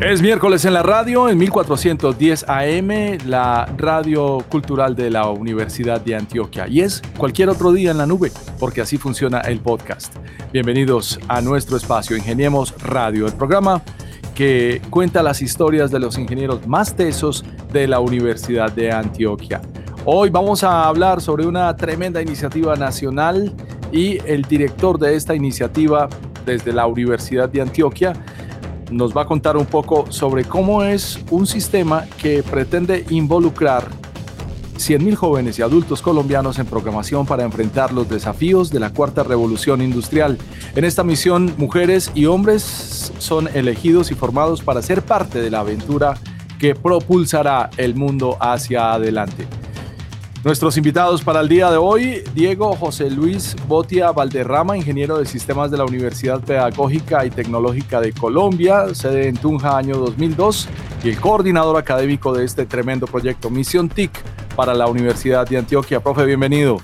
Es 0.00 0.20
miércoles 0.20 0.62
en 0.66 0.74
la 0.74 0.82
radio, 0.82 1.30
en 1.30 1.38
1410 1.38 2.44
AM, 2.48 3.18
la 3.24 3.64
radio 3.78 4.44
cultural 4.50 4.94
de 4.94 5.08
la 5.08 5.30
Universidad 5.30 6.02
de 6.02 6.14
Antioquia. 6.14 6.68
Y 6.68 6.82
es 6.82 7.00
cualquier 7.16 7.48
otro 7.48 7.72
día 7.72 7.92
en 7.92 7.98
la 7.98 8.04
nube, 8.04 8.30
porque 8.60 8.82
así 8.82 8.98
funciona 8.98 9.40
el 9.40 9.58
podcast. 9.60 10.14
Bienvenidos 10.52 11.18
a 11.28 11.40
nuestro 11.40 11.78
espacio 11.78 12.14
Ingeniemos 12.14 12.74
Radio, 12.82 13.26
el 13.26 13.32
programa 13.32 13.82
que 14.34 14.82
cuenta 14.90 15.22
las 15.22 15.40
historias 15.40 15.90
de 15.90 15.98
los 15.98 16.18
ingenieros 16.18 16.66
más 16.66 16.94
tesos 16.94 17.42
de 17.72 17.88
la 17.88 17.98
Universidad 17.98 18.70
de 18.70 18.92
Antioquia. 18.92 19.62
Hoy 20.04 20.28
vamos 20.28 20.62
a 20.62 20.86
hablar 20.86 21.22
sobre 21.22 21.46
una 21.46 21.74
tremenda 21.74 22.20
iniciativa 22.20 22.76
nacional 22.76 23.54
y 23.90 24.18
el 24.26 24.42
director 24.42 24.98
de 24.98 25.16
esta 25.16 25.34
iniciativa 25.34 26.10
desde 26.44 26.74
la 26.74 26.86
Universidad 26.86 27.48
de 27.48 27.62
Antioquia 27.62 28.12
nos 28.90 29.16
va 29.16 29.22
a 29.22 29.26
contar 29.26 29.56
un 29.56 29.66
poco 29.66 30.10
sobre 30.10 30.44
cómo 30.44 30.82
es 30.82 31.18
un 31.30 31.46
sistema 31.46 32.04
que 32.20 32.42
pretende 32.42 33.04
involucrar 33.10 33.88
100.000 34.76 35.14
jóvenes 35.14 35.58
y 35.58 35.62
adultos 35.62 36.02
colombianos 36.02 36.58
en 36.58 36.66
programación 36.66 37.26
para 37.26 37.44
enfrentar 37.44 37.92
los 37.92 38.08
desafíos 38.08 38.70
de 38.70 38.80
la 38.80 38.92
cuarta 38.92 39.22
revolución 39.22 39.80
industrial. 39.80 40.38
En 40.74 40.84
esta 40.84 41.02
misión, 41.02 41.54
mujeres 41.56 42.10
y 42.14 42.26
hombres 42.26 43.12
son 43.18 43.48
elegidos 43.54 44.10
y 44.10 44.14
formados 44.14 44.62
para 44.62 44.82
ser 44.82 45.02
parte 45.02 45.40
de 45.40 45.50
la 45.50 45.60
aventura 45.60 46.18
que 46.58 46.74
propulsará 46.74 47.70
el 47.76 47.94
mundo 47.94 48.36
hacia 48.40 48.92
adelante. 48.92 49.46
Nuestros 50.46 50.76
invitados 50.76 51.24
para 51.24 51.40
el 51.40 51.48
día 51.48 51.72
de 51.72 51.76
hoy, 51.76 52.22
Diego 52.32 52.76
José 52.76 53.10
Luis 53.10 53.56
Botia 53.66 54.12
Valderrama, 54.12 54.76
ingeniero 54.76 55.18
de 55.18 55.26
sistemas 55.26 55.72
de 55.72 55.76
la 55.76 55.84
Universidad 55.84 56.40
Pedagógica 56.40 57.26
y 57.26 57.30
Tecnológica 57.30 58.00
de 58.00 58.12
Colombia, 58.12 58.94
sede 58.94 59.26
en 59.26 59.36
Tunja 59.36 59.76
año 59.76 59.96
2002, 59.96 60.68
y 61.02 61.08
el 61.08 61.18
coordinador 61.18 61.76
académico 61.76 62.32
de 62.32 62.44
este 62.44 62.64
tremendo 62.64 63.08
proyecto, 63.08 63.50
Misión 63.50 63.88
TIC, 63.88 64.12
para 64.54 64.72
la 64.72 64.86
Universidad 64.86 65.48
de 65.48 65.58
Antioquia. 65.58 65.98
Profe, 65.98 66.24
bienvenido. 66.24 66.78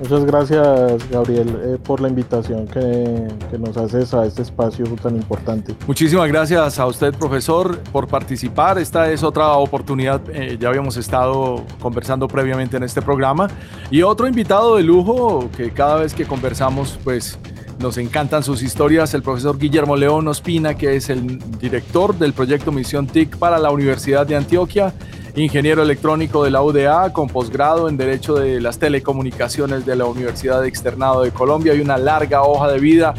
Muchas 0.00 0.24
gracias, 0.24 1.10
Gabriel, 1.10 1.60
eh, 1.62 1.78
por 1.84 2.00
la 2.00 2.08
invitación 2.08 2.66
que, 2.66 3.28
nos 3.58 3.76
haces 3.76 4.14
a 4.14 4.24
este 4.24 4.40
espacio 4.40 4.86
tan 5.02 5.14
importante. 5.14 5.74
Muchísimas 5.86 6.26
gracias 6.26 6.78
a 6.78 6.86
usted, 6.86 7.12
profesor, 7.12 7.78
por 7.92 8.08
participar. 8.08 8.78
Esta 8.78 9.10
es 9.10 9.22
otra 9.22 9.52
oportunidad, 9.52 10.22
eh, 10.32 10.56
ya 10.58 10.68
habíamos 10.70 10.96
estado 10.96 11.62
conversando 11.80 12.26
previamente 12.28 12.78
en 12.78 12.84
este 12.84 13.02
programa. 13.02 13.48
Y 13.90 14.00
otro 14.00 14.26
invitado 14.26 14.76
de 14.76 14.84
lujo 14.84 15.50
que 15.54 15.70
cada 15.70 15.96
vez 15.96 16.14
que 16.14 16.24
conversamos, 16.24 16.98
pues 17.04 17.38
nos 17.80 17.98
encantan 17.98 18.42
sus 18.42 18.62
historias, 18.62 19.14
el 19.14 19.22
profesor 19.22 19.58
Guillermo 19.58 19.96
León 19.96 20.28
Ospina, 20.28 20.74
que 20.74 20.96
es 20.96 21.10
el 21.10 21.38
director 21.58 22.16
del 22.16 22.32
proyecto 22.32 22.70
Misión 22.70 23.06
TIC 23.06 23.36
para 23.38 23.58
la 23.58 23.70
Universidad 23.70 24.26
de 24.26 24.36
Antioquia 24.36 24.94
ingeniero 25.36 25.82
electrónico 25.82 26.44
de 26.44 26.50
la 26.50 26.62
UDA 26.62 27.12
con 27.12 27.28
posgrado 27.28 27.88
en 27.88 27.96
Derecho 27.96 28.34
de 28.34 28.60
las 28.60 28.78
Telecomunicaciones 28.78 29.86
de 29.86 29.96
la 29.96 30.04
Universidad 30.04 30.64
Externado 30.64 31.22
de 31.22 31.30
Colombia 31.30 31.74
y 31.74 31.80
una 31.80 31.98
larga 31.98 32.42
hoja 32.42 32.68
de 32.68 32.80
vida, 32.80 33.14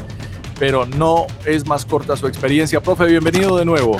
pero 0.59 0.85
no 0.85 1.27
es 1.45 1.65
más 1.65 1.85
corta 1.85 2.15
su 2.15 2.27
experiencia. 2.27 2.81
Profe, 2.81 3.05
bienvenido 3.05 3.57
de 3.57 3.65
nuevo. 3.65 3.97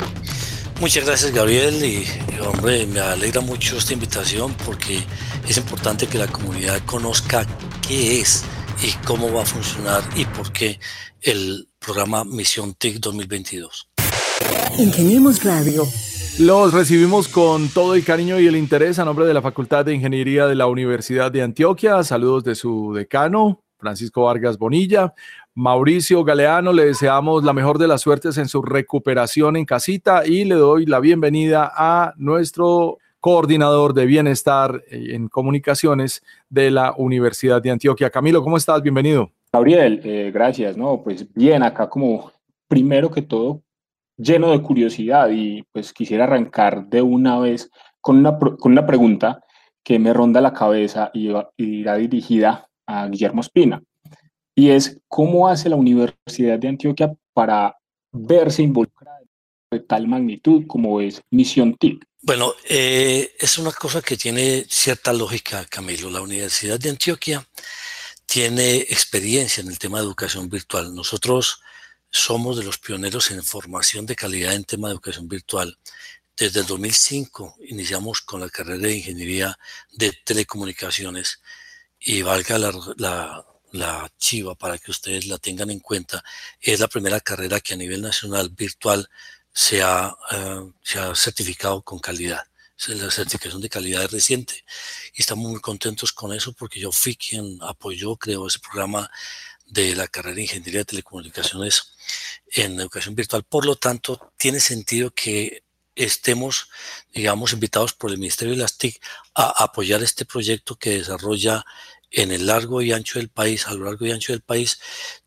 Muchas 0.80 1.06
gracias 1.06 1.32
Gabriel 1.32 1.84
y, 1.86 2.06
hombre, 2.46 2.88
me 2.88 3.00
alegra 3.00 3.42
mucho 3.42 3.78
esta 3.78 3.94
invitación 3.94 4.54
porque 4.66 5.04
es 5.48 5.58
importante 5.58 6.08
que 6.08 6.18
la 6.18 6.28
comunidad 6.28 6.80
conozca 6.86 7.46
qué 7.88 8.20
es 8.20 8.44
y 8.84 8.92
cómo 9.06 9.32
va 9.34 9.44
a 9.44 9.46
funcionar 9.46 10.04
y 10.16 10.26
por 10.26 10.52
qué 10.52 10.80
el 11.22 11.68
programa 11.80 12.24
Misión 12.24 12.74
TIC 12.74 13.00
2022. 13.00 13.90
Ingeniemos 14.78 15.44
Radio 15.44 15.86
los 16.40 16.74
recibimos 16.74 17.28
con 17.28 17.68
todo 17.68 17.94
el 17.94 18.06
cariño 18.06 18.40
y 18.40 18.48
el 18.48 18.56
interés 18.56 18.98
a 19.00 19.06
nombre 19.06 19.26
de 19.26 19.34
la 19.34 19.42
Facultad 19.42 19.86
de 19.86 19.94
Ingeniería 19.94 20.48
de 20.48 20.56
la 20.56 20.66
Universidad 20.66 21.30
de 21.30 21.42
Antioquia. 21.42 22.04
Saludos 22.04 22.46
de 22.46 22.56
su 22.56 22.94
decano, 22.94 23.62
Francisco 23.78 24.24
Vargas 24.24 24.58
Bonilla. 24.58 25.14
Mauricio 25.54 26.24
Galeano, 26.24 26.72
le 26.72 26.86
deseamos 26.86 27.44
la 27.44 27.52
mejor 27.52 27.78
de 27.78 27.88
las 27.88 28.02
suertes 28.02 28.38
en 28.38 28.48
su 28.48 28.62
recuperación 28.62 29.58
en 29.58 29.66
casita 29.66 30.26
y 30.26 30.46
le 30.46 30.56
doy 30.56 30.86
la 30.86 31.02
bienvenida 31.02 31.72
a 31.76 32.14
nuestro 32.16 32.98
coordinador 33.22 33.94
de 33.94 34.06
bienestar 34.08 34.84
en 34.90 35.30
comunicaciones 35.30 36.24
de 36.50 36.72
la 36.72 36.94
Universidad 36.98 37.62
de 37.62 37.70
Antioquia. 37.70 38.10
Camilo, 38.10 38.44
¿cómo 38.44 38.58
estás? 38.58 38.82
Bienvenido. 38.82 39.32
Gabriel, 39.54 40.02
eh, 40.04 40.32
gracias. 40.34 40.76
No, 40.76 41.02
pues 41.04 41.32
bien, 41.34 41.62
acá 41.62 41.88
como 41.88 42.32
primero 42.68 43.12
que 43.12 43.22
todo 43.22 43.62
lleno 44.18 44.52
de 44.52 44.62
curiosidad 44.62 45.30
y 45.32 45.64
pues 45.72 45.94
quisiera 45.94 46.24
arrancar 46.24 46.88
de 46.88 47.02
una 47.02 47.40
vez 47.40 47.70
con 48.02 48.18
una, 48.18 48.38
con 48.38 48.72
una 48.72 48.86
pregunta 48.86 49.44
que 49.84 50.00
me 50.00 50.14
ronda 50.14 50.42
la 50.42 50.54
cabeza 50.54 51.12
y, 51.14 51.32
irá 51.58 51.96
dirigida 51.96 52.68
a 52.88 53.08
Guillermo 53.08 53.42
Espina. 53.42 53.82
Y 54.56 54.70
es, 54.70 55.00
¿cómo 55.08 55.48
hace 55.48 55.70
la 55.70 55.76
Universidad 55.76 56.60
de 56.60 56.68
Antioquia 56.68 57.14
para 57.34 57.76
verse 58.12 58.64
involucrada 58.64 59.20
de 59.72 59.80
tal 59.80 60.08
magnitud 60.08 60.66
como 60.68 61.00
es 61.02 61.22
Misión 61.32 61.76
TIC? 61.76 62.04
Bueno, 62.24 62.54
eh, 62.66 63.36
es 63.40 63.58
una 63.58 63.72
cosa 63.72 64.04
que 64.04 64.16
tiene 64.16 64.68
cierta 64.70 65.12
lógica, 65.12 65.66
Camilo. 65.66 66.12
La 66.12 66.22
Universidad 66.22 66.80
de 66.80 66.92
Antioquia 66.92 67.48
tiene 68.28 68.76
experiencia 68.76 69.62
en 69.62 69.70
el 69.70 69.80
tema 69.80 69.98
de 69.98 70.06
educación 70.06 70.48
virtual. 70.48 70.94
Nosotros 70.94 71.62
somos 72.12 72.58
de 72.58 72.64
los 72.64 72.78
pioneros 72.78 73.32
en 73.32 73.44
formación 73.44 74.06
de 74.06 74.16
calidad 74.16 74.54
en 74.54 74.66
tema 74.66 74.88
de 74.88 74.94
educación 74.94 75.28
virtual. 75.28 75.80
Desde 76.38 76.60
el 76.60 76.68
2005 76.68 77.56
iniciamos 77.70 78.22
con 78.22 78.42
la 78.42 78.50
carrera 78.50 78.88
de 78.88 78.98
ingeniería 78.98 79.58
de 79.92 80.14
telecomunicaciones 80.24 81.42
y 82.00 82.22
valga 82.22 82.60
la, 82.60 84.14
chiva 84.20 84.54
para 84.54 84.78
que 84.78 84.92
ustedes 84.92 85.26
la 85.26 85.40
tengan 85.40 85.72
en 85.72 85.80
cuenta, 85.80 86.24
es 86.60 86.80
la 86.80 86.88
primera 86.88 87.20
carrera 87.20 87.60
que 87.62 87.74
a 87.74 87.78
nivel 87.78 88.02
nacional 88.02 88.50
virtual 88.50 89.10
se 89.54 89.82
ha, 89.82 90.16
eh, 90.32 90.72
se 90.84 91.00
ha 91.00 91.16
certificado 91.16 91.82
con 91.82 92.00
calidad. 92.00 92.44
La 92.88 93.12
certificación 93.12 93.62
de 93.62 93.70
calidad 93.70 94.04
es 94.04 94.12
reciente 94.12 94.66
y 95.14 95.22
estamos 95.22 95.52
muy 95.52 95.62
contentos 95.62 96.12
con 96.12 96.34
eso 96.34 96.52
porque 96.54 96.80
yo 96.80 96.92
fui 96.92 97.16
quien 97.16 97.60
apoyó, 97.62 98.16
creo, 98.16 98.48
ese 98.48 98.58
programa 98.60 99.10
de 99.68 99.96
la 99.96 100.08
carrera 100.08 100.36
de 100.36 100.42
Ingeniería 100.44 100.80
de 100.82 100.86
Telecomunicaciones 100.86 101.94
en 102.54 102.80
educación 102.80 103.14
virtual. 103.16 103.44
Por 103.44 103.66
lo 103.66 103.76
tanto, 103.76 104.34
tiene 104.36 104.60
sentido 104.60 105.12
que 105.12 105.64
estemos, 105.96 106.70
digamos, 107.14 107.54
invitados 107.54 107.94
por 107.94 108.12
el 108.12 108.18
Ministerio 108.18 108.56
de 108.56 108.62
las 108.62 108.78
TIC 108.78 109.02
a 109.36 109.64
apoyar 109.64 110.02
este 110.02 110.26
proyecto 110.26 110.76
que 110.76 110.98
desarrolla 110.98 111.64
en 112.12 112.32
el 112.32 112.46
largo 112.46 112.82
y 112.82 112.92
ancho 112.92 113.20
del 113.20 113.30
país, 113.30 113.68
a 113.68 113.74
lo 113.74 113.86
largo 113.86 114.06
y 114.06 114.12
ancho 114.12 114.34
del 114.34 114.42
país, 114.42 114.80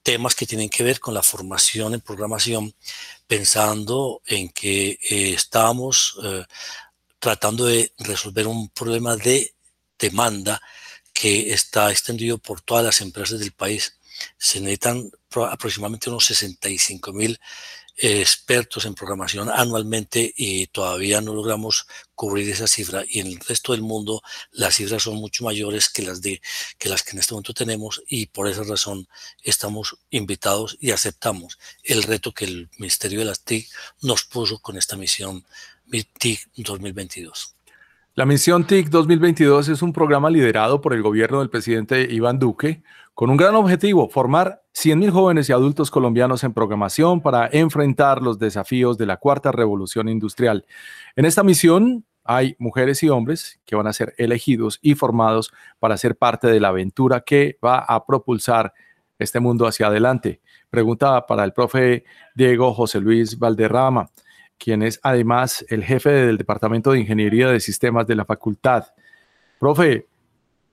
temas 0.02 0.34
que 0.34 0.46
tienen 0.46 0.68
que 0.68 0.84
ver 0.84 1.00
con 1.00 1.14
la 1.14 1.22
formación 1.22 1.94
en 1.94 2.00
programación, 2.00 2.74
pensando 3.26 4.22
en 4.26 4.50
que 4.50 4.90
eh, 4.90 5.32
estamos 5.32 6.18
eh, 6.22 6.44
tratando 7.18 7.64
de 7.64 7.92
resolver 7.98 8.46
un 8.46 8.68
problema 8.68 9.16
de 9.16 9.54
demanda 9.98 10.60
que 11.14 11.52
está 11.52 11.90
extendido 11.90 12.38
por 12.38 12.60
todas 12.60 12.84
las 12.84 13.00
empresas 13.00 13.40
del 13.40 13.52
país. 13.52 13.98
Se 14.36 14.60
necesitan 14.60 15.10
aproximadamente 15.50 16.10
unos 16.10 16.26
65 16.26 17.12
mil 17.12 17.40
expertos 17.96 18.86
en 18.86 18.94
programación 18.94 19.48
anualmente 19.48 20.32
y 20.36 20.66
todavía 20.66 21.20
no 21.20 21.34
logramos 21.34 21.86
cubrir 22.14 22.50
esa 22.50 22.66
cifra 22.66 23.04
y 23.08 23.20
en 23.20 23.28
el 23.28 23.40
resto 23.40 23.72
del 23.72 23.82
mundo 23.82 24.20
las 24.50 24.76
cifras 24.76 25.04
son 25.04 25.16
mucho 25.16 25.44
mayores 25.44 25.88
que 25.88 26.02
las 26.02 26.20
de 26.20 26.40
que 26.78 26.88
las 26.88 27.02
que 27.02 27.12
en 27.12 27.20
este 27.20 27.34
momento 27.34 27.54
tenemos 27.54 28.02
y 28.08 28.26
por 28.26 28.48
esa 28.48 28.64
razón 28.64 29.06
estamos 29.42 29.96
invitados 30.10 30.76
y 30.80 30.90
aceptamos 30.90 31.58
el 31.84 32.02
reto 32.02 32.32
que 32.32 32.46
el 32.46 32.68
Ministerio 32.78 33.20
de 33.20 33.26
las 33.26 33.44
TIC 33.44 33.68
nos 34.02 34.24
puso 34.24 34.58
con 34.58 34.76
esta 34.76 34.96
misión 34.96 35.44
TIC 36.18 36.48
2022. 36.56 37.54
La 38.16 38.26
misión 38.26 38.66
TIC 38.66 38.88
2022 38.90 39.68
es 39.68 39.82
un 39.82 39.92
programa 39.92 40.30
liderado 40.30 40.80
por 40.80 40.94
el 40.94 41.02
gobierno 41.02 41.40
del 41.40 41.50
presidente 41.50 42.06
Iván 42.10 42.38
Duque 42.38 42.82
con 43.14 43.30
un 43.30 43.36
gran 43.36 43.54
objetivo, 43.54 44.08
formar 44.08 44.62
100.000 44.74 45.10
jóvenes 45.10 45.48
y 45.48 45.52
adultos 45.52 45.90
colombianos 45.90 46.42
en 46.42 46.52
programación 46.52 47.20
para 47.20 47.48
enfrentar 47.52 48.20
los 48.20 48.40
desafíos 48.40 48.98
de 48.98 49.06
la 49.06 49.18
cuarta 49.18 49.52
revolución 49.52 50.08
industrial. 50.08 50.66
En 51.14 51.24
esta 51.24 51.44
misión 51.44 52.04
hay 52.24 52.56
mujeres 52.58 53.02
y 53.04 53.08
hombres 53.08 53.60
que 53.64 53.76
van 53.76 53.86
a 53.86 53.92
ser 53.92 54.14
elegidos 54.18 54.80
y 54.82 54.96
formados 54.96 55.52
para 55.78 55.96
ser 55.96 56.16
parte 56.16 56.48
de 56.48 56.58
la 56.58 56.68
aventura 56.68 57.20
que 57.20 57.56
va 57.64 57.78
a 57.78 58.04
propulsar 58.04 58.72
este 59.18 59.38
mundo 59.38 59.66
hacia 59.68 59.86
adelante. 59.86 60.40
Pregunta 60.68 61.24
para 61.26 61.44
el 61.44 61.52
profe 61.52 62.04
Diego 62.34 62.74
José 62.74 63.00
Luis 63.00 63.38
Valderrama, 63.38 64.10
quien 64.58 64.82
es 64.82 64.98
además 65.04 65.64
el 65.68 65.84
jefe 65.84 66.10
del 66.10 66.38
Departamento 66.38 66.90
de 66.90 67.00
Ingeniería 67.00 67.48
de 67.48 67.60
Sistemas 67.60 68.08
de 68.08 68.16
la 68.16 68.24
facultad. 68.24 68.86
Profe, 69.60 70.08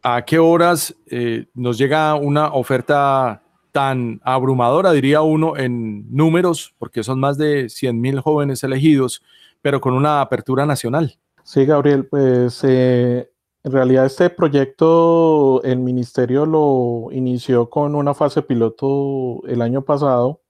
¿a 0.04 0.24
qué 0.26 0.40
horas 0.40 0.96
eh, 1.08 1.48
nos 1.54 1.78
llega 1.78 2.16
una 2.16 2.54
oferta 2.54 3.44
tan 3.72 4.20
abrumadora, 4.24 4.92
diría 4.92 5.22
uno, 5.22 5.58
en 5.58 6.06
números, 6.16 6.76
porque 6.78 7.04
son 7.04 7.20
más 7.20 7.38
de 7.38 7.70
100 7.70 8.00
mil 8.00 8.20
jóvenes 8.20 8.64
elegidos, 8.64 9.24
pero 9.62 9.80
con 9.80 9.94
una 9.94 10.22
apertura 10.22 10.66
nacional? 10.66 11.18
Sí, 11.44 11.66
Gabriel, 11.66 12.06
pues 12.06 12.64
eh, 12.64 13.32
en 13.64 13.72
realidad 13.72 14.06
este 14.06 14.30
proyecto 14.30 15.62
el 15.64 15.80
ministerio 15.80 16.46
lo 16.46 17.08
inició 17.12 17.70
con 17.70 17.96
una 17.96 18.14
fase 18.14 18.42
piloto 18.42 19.42
el 19.48 19.62
año 19.62 19.84
pasado. 19.84 20.42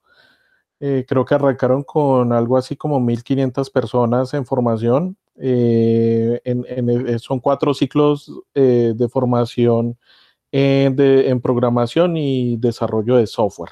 Eh, 0.79 1.05
creo 1.07 1.25
que 1.25 1.35
arrancaron 1.35 1.83
con 1.83 2.33
algo 2.33 2.57
así 2.57 2.75
como 2.75 2.99
1.500 2.99 3.71
personas 3.71 4.33
en 4.33 4.45
formación. 4.45 5.17
Eh, 5.37 6.41
en, 6.43 7.19
son 7.19 7.39
cuatro 7.39 7.73
ciclos 7.73 8.31
de 8.53 9.09
formación 9.09 9.97
en 10.51 11.41
programación 11.41 12.17
y 12.17 12.57
desarrollo 12.57 13.15
de 13.15 13.27
software 13.27 13.71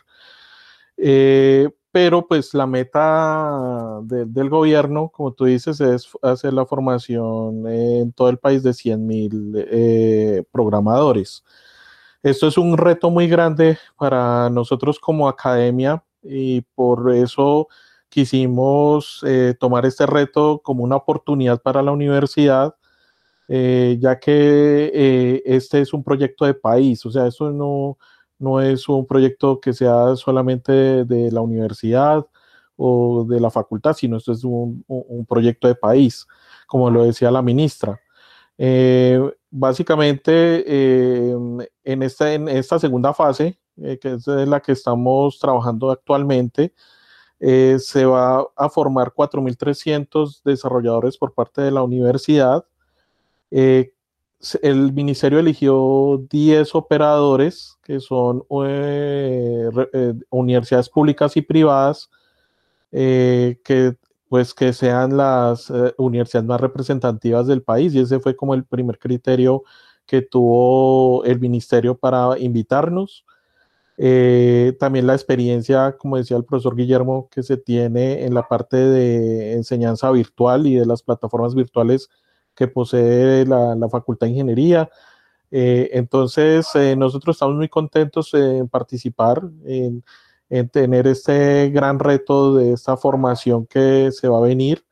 pero 1.91 2.27
pues 2.27 2.53
la 2.53 2.67
meta 2.67 3.99
del 4.03 4.49
gobierno, 4.49 5.09
como 5.09 5.33
tú 5.33 5.45
dices, 5.45 5.81
es 5.81 6.07
hacer 6.21 6.53
la 6.53 6.65
formación 6.65 7.67
en 7.67 8.11
todo 8.13 8.29
el 8.29 8.37
país 8.37 8.61
de 8.63 8.73
100 8.73 9.07
mil 9.07 9.53
eh, 9.55 10.43
programadores. 10.51 11.43
Esto 12.21 12.47
es 12.47 12.57
un 12.57 12.77
reto 12.77 13.09
muy 13.09 13.27
grande 13.27 13.77
para 13.97 14.49
nosotros 14.49 14.99
como 14.99 15.27
academia 15.27 16.03
y 16.21 16.61
por 16.75 17.13
eso 17.13 17.67
quisimos 18.09 19.23
eh, 19.25 19.55
tomar 19.59 19.85
este 19.85 20.05
reto 20.05 20.61
como 20.63 20.83
una 20.83 20.97
oportunidad 20.97 21.61
para 21.61 21.81
la 21.83 21.91
universidad, 21.91 22.75
eh, 23.47 23.97
ya 23.99 24.19
que 24.19 25.41
este 25.45 25.81
es 25.81 25.93
un 25.93 26.03
proyecto 26.03 26.45
de 26.45 26.53
país, 26.53 27.05
o 27.05 27.11
sea, 27.11 27.27
eso 27.27 27.51
no 27.51 27.97
no 28.39 28.61
es 28.61 28.89
un 28.89 29.05
proyecto 29.05 29.59
que 29.59 29.73
sea 29.73 30.15
solamente 30.15 31.05
de, 31.05 31.31
la 31.31 31.41
universidad 31.41 32.25
o 32.77 33.25
de 33.25 33.39
la 33.39 33.51
facultad, 33.51 33.93
sino 33.93 34.17
esto 34.17 34.31
es 34.31 34.43
un, 34.45 34.85
proyecto 35.27 35.67
de 35.67 35.75
país, 35.75 36.25
como 36.67 36.89
lo 36.89 37.03
decía 37.03 37.29
la 37.29 37.41
ministra. 37.41 37.99
Eh, 38.57 39.21
básicamente, 39.51 40.63
eh, 40.65 41.35
en, 41.83 42.03
esta, 42.03 42.33
en 42.33 42.47
esta 42.47 42.79
segunda 42.79 43.13
fase, 43.13 43.59
eh, 43.77 43.99
que 43.99 44.13
es 44.13 44.27
la 44.27 44.61
que 44.61 44.71
estamos 44.71 45.39
trabajando 45.39 45.91
actualmente, 45.91 46.73
se 47.39 48.05
va 48.05 48.45
a 48.55 48.69
formar 48.69 49.13
4.300 49.13 50.41
desarrolladores 50.43 51.17
por 51.17 51.33
parte 51.33 51.61
de 51.61 51.71
la 51.71 51.83
universidad 51.83 52.65
el 54.61 54.93
ministerio 54.93 55.39
eligió 55.39 56.25
10 56.29 56.73
operadores 56.75 57.77
que 57.83 57.99
son 57.99 58.43
eh, 58.65 59.69
eh, 59.93 60.13
universidades 60.29 60.89
públicas 60.89 61.35
y 61.35 61.41
privadas 61.41 62.09
eh, 62.91 63.59
que 63.63 63.95
pues 64.29 64.53
que 64.53 64.73
sean 64.73 65.17
las 65.17 65.73
universidades 65.97 66.47
más 66.47 66.61
representativas 66.61 67.47
del 67.47 67.63
país 67.63 67.95
y 67.95 67.99
ese 67.99 68.19
fue 68.19 68.35
como 68.35 68.53
el 68.53 68.63
primer 68.63 68.99
criterio 68.99 69.63
que 70.05 70.21
tuvo 70.21 71.23
el 71.23 71.39
ministerio 71.39 71.97
para 71.97 72.37
invitarnos. 72.37 73.25
También 74.79 75.07
la 75.07 75.13
experiencia, 75.13 75.97
como 75.97 76.17
decía 76.17 76.37
el 76.37 76.45
profesor 76.45 76.75
Guillermo, 76.75 77.27
que 77.29 77.43
se 77.43 77.57
tiene 77.57 78.25
en 78.25 78.33
la 78.33 78.47
parte 78.47 78.77
de 78.77 79.53
enseñanza 79.53 80.09
virtual 80.11 80.67
y 80.67 80.75
de 80.75 80.85
las 80.85 81.03
plataformas 81.03 81.53
virtuales 81.53 82.09
que 82.59 82.67
posee 82.67 83.45
la, 83.45 83.89
Facultad 83.89 84.27
de 84.27 84.31
Ingeniería. 84.31 84.89
Eh, 85.49 85.89
entonces, 85.93 86.67
eh, 86.75 86.95
nosotros 86.95 87.35
estamos 87.37 87.55
muy 87.55 87.69
contentos 87.69 88.33
en 88.33 88.67
participar, 88.67 89.41
en, 89.65 90.03
tener 90.71 91.07
este 91.07 91.69
gran 91.69 91.99
reto 91.99 92.55
de 92.55 92.73
esta 92.73 92.97
formación 92.97 93.65
que 93.67 94.11
se 94.11 94.27
va 94.27 94.39
a 94.39 94.41
venir. 94.41 94.83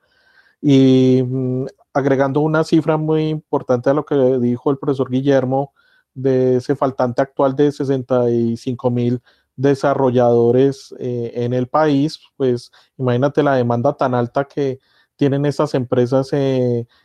Y 0.61 1.23
mm, 1.23 1.65
agregando 1.93 2.41
una 2.41 2.63
cifra 2.63 2.97
muy 2.97 3.29
importante 3.29 3.89
a 3.89 3.93
lo 3.93 4.05
que 4.05 4.15
dijo 4.39 4.71
el 4.71 4.77
profesor 4.77 5.09
Guillermo, 5.09 5.73
de 6.17 6.57
ese 6.57 6.75
faltante 6.75 7.21
actual 7.21 7.55
de 7.55 7.71
65 7.71 8.91
mil 8.91 9.21
desarrolladores 9.55 10.93
eh, 10.99 11.31
en 11.35 11.53
el 11.53 11.67
país, 11.67 12.19
pues 12.35 12.71
imagínate 12.97 13.41
la 13.43 13.55
demanda 13.55 13.93
tan 13.93 14.13
alta 14.13 14.45
que 14.45 14.79
tienen 15.17 15.45
estas 15.45 15.73
empresas 15.73 16.31
en, 16.31 16.99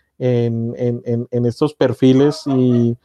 estos 1.45 1.75
perfiles 1.75 2.43
y, 2.47 2.97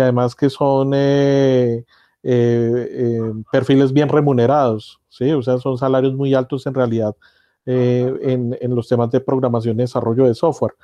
además 0.00 0.34
que 0.34 0.48
son 0.48 0.92
eh, 0.94 1.84
eh, 2.22 2.88
eh, 2.90 3.32
perfiles 3.50 3.92
bien 3.92 4.08
remunerados, 4.08 5.00
¿sí? 5.08 5.30
O 5.32 5.42
sea, 5.42 5.58
son 5.58 5.76
salarios 5.76 6.14
muy 6.14 6.32
altos 6.32 6.66
en 6.66 6.74
realidad 6.74 7.14
en, 7.66 8.56
los 8.74 8.88
temas 8.88 9.10
de 9.10 9.20
programación 9.20 9.76
y 9.76 9.82
desarrollo 9.82 10.24
de 10.24 10.34
software. 10.34 10.74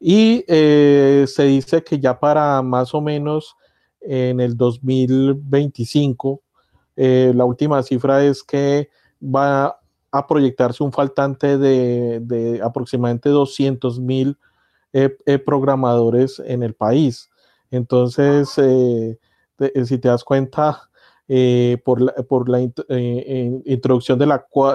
Y 0.00 0.44
se 0.48 1.44
dice 1.44 1.84
que 1.84 2.00
ya 2.00 2.18
para 2.18 2.62
más 2.62 2.94
o 2.94 3.00
menos 3.00 3.56
en 4.00 4.40
el 4.40 4.56
2025, 4.56 6.42
la 6.96 7.44
última 7.44 7.82
cifra 7.82 8.24
es 8.24 8.42
que 8.42 8.90
va 9.22 9.80
a 10.12 10.26
proyectarse 10.26 10.82
un 10.82 10.92
faltante 10.92 11.56
de, 11.56 12.60
aproximadamente 12.62 13.28
200 13.28 14.00
mil 14.00 14.36
programadores 15.44 16.42
en 16.44 16.62
el 16.62 16.74
país. 16.74 17.30
Entonces, 17.70 18.52
eh, 18.58 19.18
eh, 19.58 19.84
si 19.84 19.98
te 19.98 20.08
das 20.08 20.24
cuenta, 20.24 20.90
eh, 21.28 21.78
por 21.84 22.00
la, 22.48 22.60
introducción 22.60 24.18
de, 24.18 24.26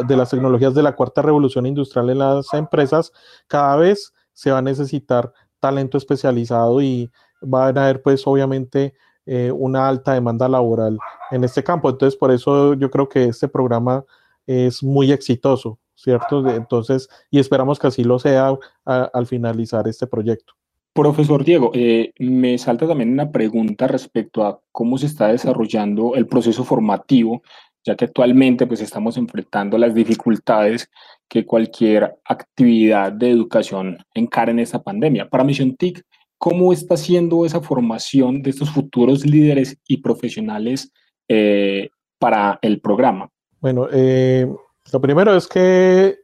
de 0.08 0.16
las 0.16 0.30
tecnologías 0.30 0.74
de 0.74 0.84
la 0.84 0.96
cuarta 0.96 1.22
revolución 1.22 1.66
industrial 1.66 2.10
en 2.10 2.20
las 2.20 2.54
empresas, 2.54 3.12
cada 3.48 3.76
vez 3.76 4.14
se 4.32 4.52
va 4.52 4.60
a 4.60 4.62
necesitar 4.62 5.34
talento 5.60 5.98
especializado 5.98 6.82
y 6.82 7.12
van 7.42 7.78
a 7.78 7.84
haber, 7.84 8.02
pues, 8.02 8.26
obviamente, 8.26 8.94
una 9.26 9.88
alta 9.88 10.14
demanda 10.14 10.48
laboral 10.48 10.98
en 11.32 11.44
este 11.44 11.64
campo. 11.64 11.90
Entonces, 11.90 12.18
por 12.18 12.32
eso 12.32 12.76
yo 12.76 12.92
creo 12.92 13.10
que 13.10 13.26
este 13.26 13.48
programa 13.48 14.04
es 14.46 14.84
muy 14.84 15.12
exitoso. 15.12 15.80
¿cierto? 15.96 16.48
Entonces, 16.50 17.10
y 17.32 17.40
esperamos 17.40 17.80
que 17.80 17.88
así 17.88 18.04
lo 18.04 18.20
sea 18.20 18.54
al 18.86 19.28
finalizar 19.28 19.88
este 19.88 20.08
proyecto. 20.08 20.54
Profesor 20.94 21.44
Diego, 21.44 21.72
eh, 21.74 22.14
me 22.20 22.58
salta 22.58 22.88
también 22.88 23.12
una 23.12 23.30
pregunta 23.30 23.88
respecto 23.88 24.46
a 24.46 24.62
cómo 24.72 24.98
se 24.98 25.08
está 25.08 25.28
desarrollando 25.28 26.16
el 26.16 26.26
proceso 26.26 26.64
formativo, 26.64 27.42
ya 27.84 27.96
que 27.96 28.06
actualmente 28.06 28.66
pues 28.66 28.80
estamos 28.82 29.18
enfrentando 29.18 29.78
las 29.78 29.94
dificultades 29.94 30.90
que 31.28 31.46
cualquier 31.46 32.16
actividad 32.24 33.12
de 33.12 33.30
educación 33.30 33.98
encara 34.14 34.52
en 34.52 34.60
esta 34.60 34.82
pandemia. 34.82 35.28
Para 35.28 35.44
Mission 35.44 35.76
TIC, 35.76 36.02
¿cómo 36.46 36.72
está 36.72 36.96
siendo 36.96 37.44
esa 37.44 37.60
formación 37.60 38.44
de 38.44 38.52
estos 38.52 38.70
futuros 38.70 39.26
líderes 39.26 39.80
y 39.88 39.98
profesionales 39.98 40.92
eh, 41.28 41.90
para 42.20 42.60
el 42.62 42.80
programa? 42.82 43.32
Bueno, 43.60 43.88
eh, 43.92 44.46
lo 44.94 45.02
primero 45.02 45.36
es 45.36 45.48
que 45.48 46.20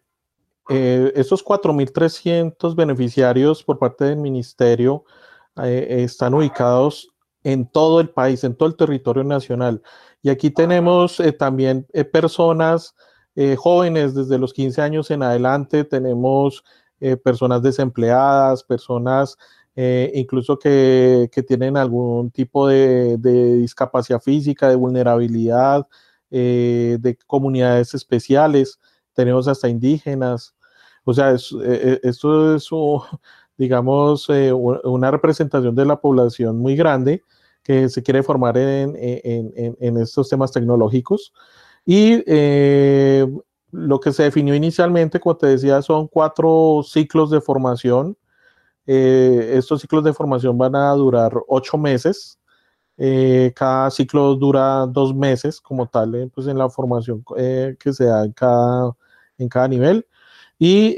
eh, 0.69 1.11
estos 1.15 1.43
4.300 1.43 2.75
beneficiarios 2.75 3.63
por 3.63 3.79
parte 3.79 4.05
del 4.05 4.17
ministerio 4.17 5.05
eh, 5.63 6.03
están 6.03 6.35
ubicados 6.35 7.09
en 7.43 7.65
todo 7.65 7.99
el 7.99 8.11
país, 8.11 8.43
en 8.43 8.55
todo 8.55 8.69
el 8.69 8.75
territorio 8.75 9.23
nacional. 9.23 9.81
Y 10.21 10.29
aquí 10.29 10.51
tenemos 10.51 11.19
eh, 11.19 11.31
también 11.31 11.87
personas 12.13 12.93
jóvenes 13.57 14.13
desde 14.13 14.37
los 14.37 14.53
15 14.53 14.81
años 14.81 15.09
en 15.09 15.23
adelante, 15.23 15.85
tenemos 15.85 16.65
personas 17.23 17.63
desempleadas, 17.63 18.61
personas 18.61 19.37
incluso 19.75 20.59
que, 20.59 21.29
tienen 21.47 21.77
algún 21.77 22.31
tipo 22.31 22.67
de 22.67 23.17
discapacidad 23.57 24.21
física, 24.21 24.69
de 24.69 24.75
vulnerabilidad, 24.75 25.87
eh, 26.33 26.97
de 27.01 27.17
comunidades 27.27 27.93
especiales, 27.93 28.79
tenemos 29.11 29.49
hasta 29.49 29.67
indígenas, 29.67 30.55
o 31.03 31.13
sea, 31.13 31.31
es, 31.31 31.51
eh, 31.51 31.57
eh, 31.61 31.99
esto 32.03 32.55
es, 32.55 32.69
digamos, 33.57 34.29
una 34.29 35.11
representación 35.11 35.75
de 35.75 35.85
la 35.85 35.99
población 35.99 36.57
muy 36.57 36.77
grande 36.77 37.21
que 37.63 37.89
se 37.89 38.01
quiere 38.01 38.23
formar 38.23 38.57
en, 38.57 38.95
estos 39.97 40.29
temas 40.29 40.53
tecnológicos. 40.53 41.33
Y 41.85 42.23
lo 43.71 43.99
que 43.99 44.13
se 44.13 44.23
definió 44.23 44.55
inicialmente, 44.55 45.19
como 45.19 45.35
te 45.35 45.47
decía, 45.47 45.81
son 45.81 46.07
cuatro 46.07 46.81
ciclos 46.85 47.29
de 47.29 47.41
formación. 47.41 48.17
Estos 48.85 49.81
ciclos 49.81 50.03
de 50.03 50.13
formación 50.13 50.57
van 50.57 50.75
a 50.75 50.91
durar 50.93 51.33
ocho 51.47 51.77
meses 51.77 52.39
Eh, 52.97 53.51
cada 53.55 53.89
ciclo 53.89 54.35
dura 54.35 54.85
dos 54.85 55.15
meses 55.15 55.59
como 55.59 55.87
tal, 55.87 56.13
eh, 56.15 56.29
pues 56.33 56.45
en 56.47 56.57
la 56.57 56.69
formación 56.69 57.23
eh, 57.37 57.75
que 57.79 57.93
se 57.93 58.05
da 58.05 58.23
en 58.25 58.31
cada, 58.33 58.95
en 59.39 59.49
cada 59.49 59.67
nivel. 59.67 60.05
Y 60.59 60.95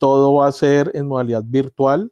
todo 0.00 0.34
va 0.34 0.48
a 0.48 0.52
ser 0.52 0.90
en 0.94 1.06
modalidad 1.06 1.44
virtual. 1.46 2.10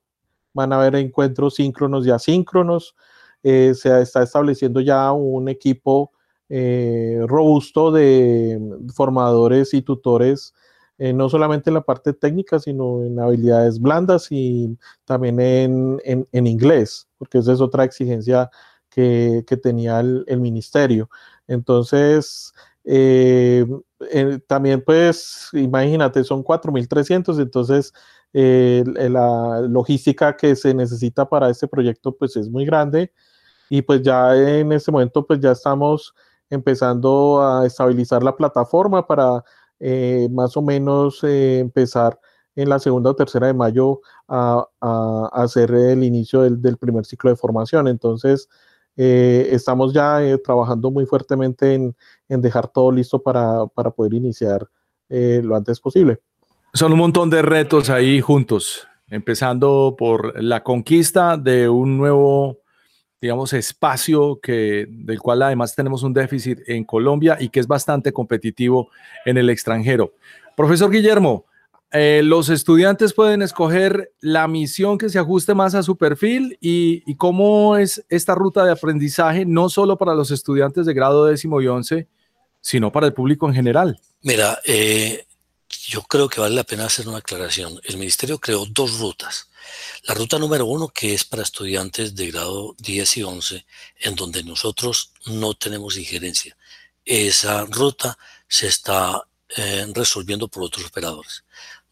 Van 0.55 0.73
a 0.73 0.77
haber 0.77 0.95
encuentros 0.97 1.57
síncronos 1.57 2.07
y 2.07 2.11
asíncronos. 2.13 2.95
se 3.43 3.73
está 4.03 4.23
estableciendo 4.23 4.81
ya 4.81 5.13
un 5.13 5.49
equipo 5.49 6.13
robusto 7.27 7.91
de 7.91 8.61
formadores 8.95 9.75
y 9.75 9.83
tutores 9.83 10.55
no 10.99 11.29
solamente 11.29 11.71
en 11.71 11.75
la 11.75 11.81
parte 11.83 12.13
técnica, 12.13 12.59
sino 12.59 13.05
en 13.05 13.19
habilidades 13.19 13.81
blandas 13.81 14.29
y 14.31 14.79
también 15.05 15.41
en, 15.41 16.01
en, 16.05 16.27
en 16.31 16.47
inglés, 16.47 17.09
porque 17.19 17.39
esa 17.39 17.53
es 17.53 17.61
otra 17.61 17.85
exigencia 17.85 18.51
que, 18.95 19.61
tenía 19.63 20.01
el, 20.01 20.41
ministerio. 20.41 21.11
Entonces, 21.49 22.53
eh, 22.85 23.67
eh, 24.11 24.39
también 24.47 24.83
pues, 24.85 25.49
imagínate, 25.53 26.23
son 26.25 26.45
4.300, 26.45 27.41
entonces 27.41 27.93
eh, 28.33 28.85
la 28.87 29.63
logística 29.63 30.37
que 30.37 30.55
se 30.55 30.75
necesita 30.75 31.29
para 31.29 31.51
este 31.51 31.69
proyecto 31.69 32.17
pues 32.17 32.37
es 32.37 32.49
muy 32.49 32.65
grande 32.65 33.13
y 33.71 33.83
pues 33.83 34.03
ya 34.03 34.37
en 34.37 34.73
este 34.73 34.91
momento 34.93 35.27
pues 35.27 35.41
ya 35.41 35.53
estamos 35.53 36.15
empezando 36.51 37.43
a 37.43 37.67
estabilizar 37.67 38.23
la 38.23 38.37
plataforma 38.37 39.07
para 39.07 39.45
más 40.31 40.57
o 40.57 40.63
menos 40.63 41.23
empezar 41.23 42.19
en 42.57 42.69
la 42.69 42.79
segunda 42.79 43.11
o 43.11 43.17
tercera 43.17 43.47
de 43.47 43.55
mayo 43.55 44.01
a, 44.29 44.67
hacer 45.33 45.73
el 45.73 46.05
inicio 46.05 46.43
del, 46.43 46.77
primer 46.77 47.05
ciclo 47.05 47.31
de 47.31 47.37
formación. 47.37 47.89
Entonces, 47.89 48.49
eh, 48.97 49.49
estamos 49.51 49.93
ya 49.93 50.23
eh, 50.23 50.39
trabajando 50.39 50.91
muy 50.91 51.07
fuertemente 51.07 51.75
en, 51.75 51.95
dejar 52.29 52.69
todo 52.69 52.93
listo 52.93 53.23
para, 53.23 53.67
poder 53.67 54.15
iniciar 54.15 54.69
eh, 55.09 55.41
lo 55.43 55.57
antes 55.57 55.81
posible. 55.81 56.21
Son 56.73 56.93
un 56.93 56.99
montón 56.99 57.31
de 57.31 57.43
retos 57.43 57.91
ahí 57.91 58.21
juntos, 58.21 58.87
empezando 59.09 59.95
por 59.97 60.41
la 60.43 60.63
conquista 60.63 61.37
de 61.37 61.69
un 61.69 61.97
nuevo, 61.97 62.59
digamos, 63.25 63.55
espacio 63.55 64.39
que, 64.43 64.87
del 64.87 65.19
cual 65.19 65.41
además 65.41 65.75
tenemos 65.75 66.03
un 66.03 66.13
déficit 66.13 66.59
en 66.67 66.85
Colombia 66.85 67.39
y 67.41 67.49
que 67.49 67.59
es 67.59 67.67
bastante 67.67 68.13
competitivo 68.13 68.91
en 69.25 69.39
el 69.39 69.49
extranjero. 69.49 70.13
Profesor 70.55 70.91
Guillermo, 70.91 71.47
eh, 71.91 72.21
los 72.23 72.51
estudiantes 72.51 73.15
pueden 73.15 73.41
escoger 73.41 74.13
la 74.21 74.47
misión 74.47 74.99
que 74.99 75.09
se 75.09 75.19
ajuste 75.19 75.55
más 75.55 75.75
a 75.75 75.83
su 75.83 75.97
perfil 75.97 76.59
y, 76.61 77.15
cómo 77.15 77.79
es 77.79 78.05
esta 78.11 78.35
ruta 78.35 78.63
de 78.63 78.73
aprendizaje, 78.73 79.47
no 79.47 79.71
solo 79.71 79.97
para 79.97 80.15
los 80.15 80.31
estudiantes 80.31 80.85
de 80.85 80.93
grado 80.93 81.25
décimo 81.25 81.63
y 81.63 81.67
once, 81.67 82.07
sino 82.61 82.93
para 82.93 83.07
el 83.07 83.15
público 83.15 83.49
en 83.49 83.55
general. 83.55 83.99
Mira, 84.21 84.59
eh, 84.67 85.25
yo 85.89 86.03
creo 86.03 86.29
que 86.29 86.43
vale 86.43 86.57
la 86.57 86.65
pena 86.65 86.85
hacer 86.85 87.09
una 87.09 87.19
aclaración. 87.19 87.81
El 87.85 87.97
ministerio 87.97 88.39
creó 88.39 88.67
dos 88.67 88.99
rutas. 88.99 89.49
La 90.05 90.15
ruta 90.15 90.39
número 90.39 90.67
uno, 90.67 90.89
que 90.89 91.15
es 91.15 91.25
para 91.25 91.43
estudiantes 91.43 92.15
de 92.15 92.31
grado 92.31 92.75
10 92.79 93.17
y 93.17 93.23
11, 93.23 93.67
en 94.01 94.15
donde 94.15 94.43
nosotros 94.43 95.13
no 95.27 95.55
tenemos 95.55 95.97
injerencia. 95.97 96.57
Esa 97.05 97.65
ruta 97.65 98.19
se 98.49 98.67
está 98.67 99.27
eh, 99.57 99.87
resolviendo 99.95 100.49
por 100.49 100.63
otros 100.63 100.87
operadores. 100.87 101.45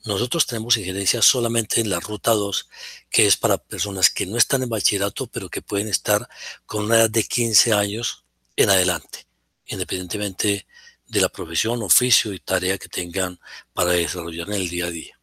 Nosotros 0.05 0.47
tenemos 0.47 0.77
injerencia 0.77 1.23
solamente 1.23 1.81
en 1.81 1.89
la 1.89 2.01
ruta 2.01 2.33
2, 2.33 2.69
que 3.09 3.27
es 3.27 3.37
para 3.37 3.59
personas 3.59 4.11
que 4.11 4.27
no 4.27 4.37
están 4.37 4.63
en 4.63 4.69
bachillerato, 4.69 5.29
pero 5.29 5.49
que 5.49 5.63
pueden 5.63 5.89
estar 5.89 6.29
con 6.67 6.85
una 6.85 6.97
edad 6.97 7.11
de 7.11 7.23
15 7.23 7.73
años 7.73 8.25
en 8.57 8.71
adelante, 8.71 9.27
independientemente 9.67 10.67
de 11.07 11.21
la 11.21 11.29
profesión, 11.29 11.83
oficio 11.83 12.33
y 12.33 12.41
tarea 12.41 12.79
que 12.79 12.89
tengan 12.89 13.39
para 13.73 13.93
desarrollar 13.93 14.49
en 14.49 14.55
el 14.55 14.69
día 14.69 14.87
a 14.87 14.91
día. 14.91 15.19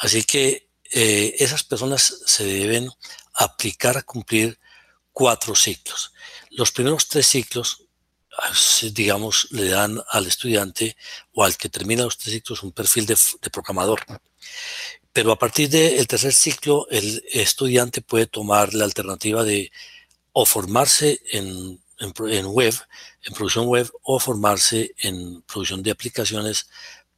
Así 0.00 0.24
que 0.24 0.68
eh, 0.92 1.36
esas 1.38 1.64
personas 1.64 2.22
se 2.26 2.44
deben 2.44 2.90
aplicar 3.34 3.96
a 3.96 4.02
cumplir 4.02 4.58
cuatro 5.12 5.54
ciclos. 5.54 6.12
Los 6.50 6.72
primeros 6.72 7.08
tres 7.08 7.26
ciclos 7.26 7.90
digamos, 8.92 9.48
le 9.50 9.68
dan 9.68 10.00
al 10.10 10.26
estudiante 10.26 10.96
o 11.34 11.44
al 11.44 11.56
que 11.56 11.68
termina 11.68 12.04
los 12.04 12.18
tres 12.18 12.34
ciclos 12.34 12.62
un 12.62 12.72
perfil 12.72 13.06
de, 13.06 13.16
programador. 13.52 14.00
Pero 15.12 15.32
a 15.32 15.38
partir 15.38 15.68
del 15.68 16.06
tercer 16.06 16.32
ciclo, 16.32 16.86
el 16.90 17.22
estudiante 17.32 18.00
puede 18.00 18.26
tomar 18.26 18.74
la 18.74 18.84
alternativa 18.84 19.42
de 19.42 19.70
o 20.32 20.46
formarse 20.46 21.20
en, 21.32 21.82
en, 21.98 22.46
web, 22.46 22.74
en 23.24 23.34
producción 23.34 23.66
web, 23.66 23.90
o 24.02 24.20
formarse 24.20 24.94
en 24.98 25.42
producción 25.42 25.82
de 25.82 25.90
aplicaciones 25.90 26.68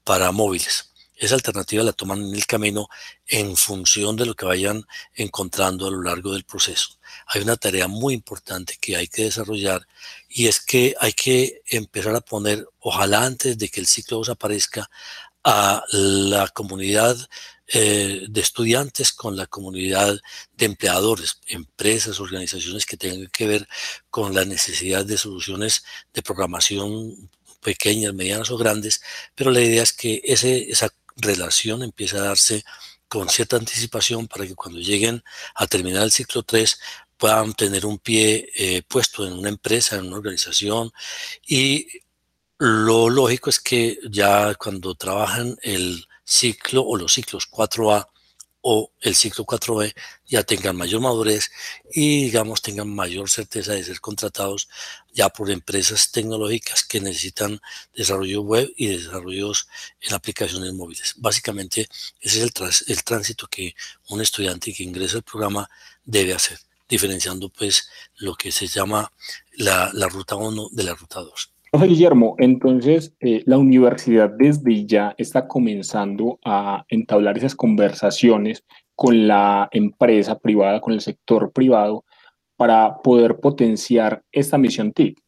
para 0.03 0.33
móviles. 0.33 0.92
Esa 1.17 1.35
alternativa 1.35 1.85
la 1.85 1.93
toman 1.93 2.23
en 2.23 2.35
el 2.35 2.47
camino 2.47 2.89
en 3.27 3.57
función 3.57 4.17
de 4.17 4.27
lo 4.27 4.35
que 4.35 4.47
vayan 4.47 4.85
encontrando 5.15 5.87
a 5.87 5.91
lo 5.91 6.03
largo 6.03 6.33
del 6.33 6.45
proceso. 6.45 6.99
Hay 7.27 7.43
una 7.43 7.57
tarea 7.57 7.87
muy 7.87 8.15
importante 8.15 8.77
que 8.81 8.97
hay 8.97 9.09
que 9.09 9.25
desarrollar 9.25 9.87
y 10.29 10.49
es 10.49 10.61
que 10.61 10.95
hay 11.01 11.13
que 11.13 11.63
empezar 11.67 12.15
a 12.17 12.21
poner, 12.21 12.67
ojalá 12.81 13.25
antes 13.25 13.59
de 13.59 13.69
que 13.69 13.81
el 13.81 13.87
ciclo 13.87 14.19
2 14.19 14.31
aparezca, 14.31 14.91
a 15.45 15.83
la 15.91 16.49
comunidad 16.49 17.17
eh, 17.67 18.27
de 18.29 18.41
estudiantes 18.41 19.13
con 19.13 19.37
la 19.37 19.47
comunidad 19.47 20.21
de 20.57 20.67
empleadores, 20.67 21.41
empresas, 21.47 22.21
organizaciones 22.21 22.87
que 22.87 22.97
tengan 22.97 23.29
que 23.29 23.47
ver 23.47 23.69
con 24.11 24.35
la 24.35 24.45
necesidad 24.45 25.05
de 25.05 25.19
soluciones 25.19 25.85
de 26.13 26.23
programación 26.23 27.31
pequeñas, 27.63 28.13
medianas 28.13 28.51
o 28.51 28.59
grandes, 28.59 29.03
pero 29.35 29.51
la 29.51 29.61
idea 29.61 29.83
es 29.83 29.93
que 29.93 30.21
ese, 30.25 30.71
esa 30.71 30.91
relación 31.17 31.83
empiece 31.83 32.17
a 32.17 32.23
darse 32.23 32.65
con 33.09 33.29
cierta 33.29 33.57
anticipación 33.57 34.27
para 34.27 34.47
que 34.47 34.55
cuando 34.55 34.81
lleguen 34.81 35.23
a 35.55 35.67
terminar 35.67 36.03
el 36.05 36.13
ciclo 36.13 36.43
3 36.43 36.79
puedan 37.17 37.53
tener 37.55 37.87
un 37.87 37.99
pie 37.99 38.51
eh, 38.57 38.83
puesto 38.89 39.27
en 39.27 39.35
una 39.35 39.49
empresa, 39.49 39.97
en 39.97 40.07
una 40.07 40.17
organización. 40.17 40.91
Y 41.47 41.87
lo 42.59 43.11
lógico 43.11 43.51
es 43.51 43.61
que 43.61 43.99
ya 44.11 44.55
cuando 44.55 44.95
trabajan 44.95 45.57
el 45.63 46.07
ciclo 46.25 46.83
o 46.83 46.97
los 46.97 47.13
ciclos 47.13 47.51
4A 47.51 48.09
o 48.63 48.93
el 49.01 49.15
ciclo 49.15 49.45
4B 49.45 49.95
ya 50.25 50.43
tengan 50.45 50.77
mayor 50.77 51.01
madurez 51.01 51.51
y 51.93 52.25
digamos 52.25 52.63
tengan 52.63 52.89
mayor 52.89 53.29
certeza 53.29 53.73
de 53.73 53.85
ser 53.85 54.01
contratados 54.01 54.69
ya 55.13 55.29
por 55.29 55.51
empresas 55.51 56.11
tecnológicas 56.11 56.85
que 56.85 57.01
necesitan 57.01 57.61
desarrollo 57.95 58.43
web 58.43 58.73
y 58.77 58.89
desarrollos 58.89 59.69
en 60.01 60.15
aplicaciones 60.15 60.73
móviles. 60.73 61.15
Básicamente 61.19 61.89
ese 62.21 62.39
es 62.39 62.43
el, 62.43 62.53
el 62.89 63.05
tránsito 63.05 63.47
que 63.47 63.75
un 64.09 64.21
estudiante 64.21 64.73
que 64.73 64.85
ingresa 64.85 65.19
al 65.19 65.23
programa 65.23 65.69
debe 66.05 66.35
hacer 66.35 66.59
diferenciando 66.93 67.49
pues 67.49 67.89
lo 68.19 68.35
que 68.35 68.53
se 68.53 68.67
llama 68.67 69.11
la, 69.57 69.91
ruta 70.13 70.37
1 70.37 70.69
de 70.73 70.83
la 70.85 70.95
ruta 70.95 71.21
2. 71.21 71.53
Profe 71.71 71.87
Guillermo, 71.87 72.37
entonces 72.39 73.15
eh, 73.21 73.43
la 73.47 73.57
universidad 73.57 74.29
desde 74.29 74.85
ya 74.85 75.15
está 75.17 75.49
comenzando 75.49 76.39
a 76.45 76.85
entablar 76.89 77.39
esas 77.39 77.55
conversaciones 77.55 78.63
con 78.95 79.27
la 79.27 79.71
empresa 79.73 80.39
privada, 80.39 80.83
con 80.83 80.93
el 80.93 81.01
sector 81.01 81.51
privado, 81.51 82.05
para 82.57 83.03
poder 83.03 83.41
potenciar 83.41 84.23
esta 84.31 84.59
misión 84.59 84.93
TIC. 84.93 85.19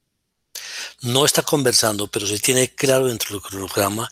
No 1.03 1.25
está 1.25 1.43
conversando, 1.43 2.07
pero 2.07 2.27
se 2.27 2.39
tiene 2.39 2.75
claro 2.75 3.07
dentro 3.07 3.39
del 3.39 3.49
programa 3.49 4.09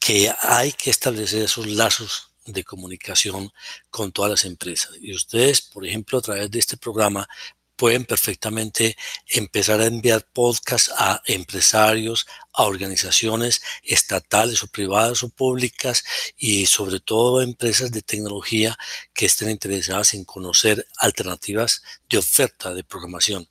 que 0.00 0.32
hay 0.40 0.72
que 0.72 0.90
establecer 0.90 1.42
esos 1.42 1.66
lazos 1.66 2.30
de 2.44 2.64
comunicación 2.64 3.50
con 3.90 4.12
todas 4.12 4.30
las 4.30 4.44
empresas. 4.44 4.92
Y 5.00 5.14
ustedes, 5.14 5.62
por 5.62 5.86
ejemplo, 5.86 6.18
a 6.18 6.22
través 6.22 6.50
de 6.50 6.58
este 6.58 6.76
programa, 6.76 7.28
pueden 7.76 8.04
perfectamente 8.04 8.96
empezar 9.28 9.80
a 9.80 9.86
enviar 9.86 10.26
podcasts 10.32 10.90
a 10.96 11.20
empresarios, 11.26 12.26
a 12.56 12.64
organizaciones 12.64 13.60
estatales 13.82 14.62
o 14.62 14.66
privadas 14.66 15.22
o 15.22 15.28
públicas 15.28 16.04
y 16.36 16.66
sobre 16.66 17.00
todo 17.00 17.38
a 17.38 17.44
empresas 17.44 17.92
de 17.92 18.02
tecnología 18.02 18.76
que 19.12 19.26
estén 19.26 19.50
interesadas 19.50 20.14
en 20.14 20.24
conocer 20.24 20.86
alternativas 20.98 21.82
de 22.08 22.18
oferta 22.18 22.74
de 22.74 22.82
programación. 22.82 23.48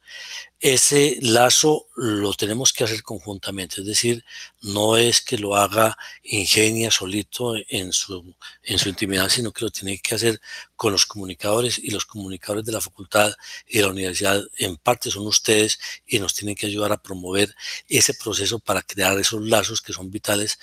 Ese 0.60 1.18
lazo 1.22 1.88
lo 1.96 2.34
tenemos 2.34 2.74
que 2.74 2.86
hacer 2.86 3.04
conjuntamente, 3.04 3.82
es 3.82 3.88
decir, 3.88 4.26
no 4.62 4.98
es 4.98 5.22
que 5.22 5.38
lo 5.38 5.56
haga 5.56 5.96
Ingenia 6.24 6.90
solito 6.90 7.54
en 7.70 7.94
su, 7.94 8.34
en 8.64 8.80
su 8.80 8.90
intimidad, 8.90 9.30
sino 9.30 9.52
que 9.52 9.66
lo 9.66 9.70
tiene 9.70 10.00
que 10.00 10.16
hacer 10.16 10.42
con 10.76 10.92
los 10.92 11.06
comunicadores 11.06 11.78
y 11.78 11.92
los 11.92 12.06
comunicadores 12.06 12.66
de 12.66 12.72
la 12.72 12.82
facultad 12.82 13.34
y 13.68 13.78
de 13.78 13.84
la 13.84 13.92
universidad 13.92 14.42
en 14.58 14.78
parte 14.78 15.12
son 15.12 15.28
ustedes 15.28 15.78
y 16.08 16.18
nos 16.20 16.34
tienen 16.34 16.56
que 16.56 16.66
ayudar 16.66 16.92
a 16.94 17.02
promover 17.02 17.54
ese 17.88 18.14
proceso 18.16 18.58
para 18.58 18.82
crear 18.96 19.20
esos 19.20 19.42
lazos 19.46 19.82
que 19.82 19.94
son 19.94 20.10
vitales 20.10 20.58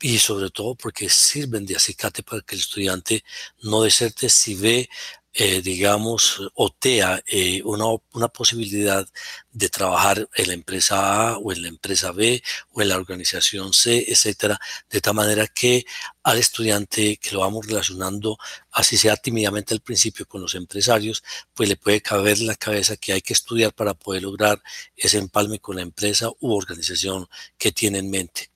y 0.00 0.18
sobre 0.18 0.50
todo 0.50 0.74
porque 0.74 1.08
sirven 1.08 1.66
de 1.66 1.76
acicate 1.76 2.22
para 2.22 2.42
que 2.42 2.54
el 2.54 2.60
estudiante 2.60 3.24
no 3.62 3.82
deserte 3.82 4.28
si 4.28 4.54
ve 4.54 4.88
eh, 5.32 5.62
digamos, 5.62 6.40
otea 6.54 7.22
eh, 7.26 7.62
una, 7.64 7.84
una, 8.14 8.28
posibilidad 8.28 9.06
de 9.52 9.68
trabajar 9.68 10.28
en 10.34 10.48
la 10.48 10.54
empresa 10.54 11.30
A 11.30 11.38
o 11.38 11.52
en 11.52 11.62
la 11.62 11.68
empresa 11.68 12.10
B 12.10 12.42
o 12.72 12.82
en 12.82 12.88
la 12.88 12.96
organización 12.96 13.72
C, 13.72 14.06
etcétera, 14.08 14.58
de 14.90 15.00
tal 15.00 15.14
manera 15.14 15.46
que 15.46 15.84
al 16.24 16.38
estudiante 16.38 17.16
que 17.18 17.30
lo 17.32 17.40
vamos 17.40 17.66
relacionando, 17.66 18.38
así 18.72 18.96
sea 18.96 19.16
tímidamente 19.16 19.72
al 19.72 19.80
principio 19.80 20.26
con 20.26 20.42
los 20.42 20.54
empresarios, 20.56 21.22
pues 21.54 21.68
le 21.68 21.76
puede 21.76 22.00
caber 22.00 22.38
en 22.38 22.48
la 22.48 22.56
cabeza 22.56 22.96
que 22.96 23.12
hay 23.12 23.22
que 23.22 23.32
estudiar 23.32 23.72
para 23.72 23.94
poder 23.94 24.22
lograr 24.22 24.60
ese 24.96 25.18
empalme 25.18 25.60
con 25.60 25.76
la 25.76 25.82
empresa 25.82 26.28
u 26.40 26.54
organización 26.54 27.28
que 27.56 27.72
tiene 27.72 27.98
en 27.98 28.10
mente. 28.10 28.50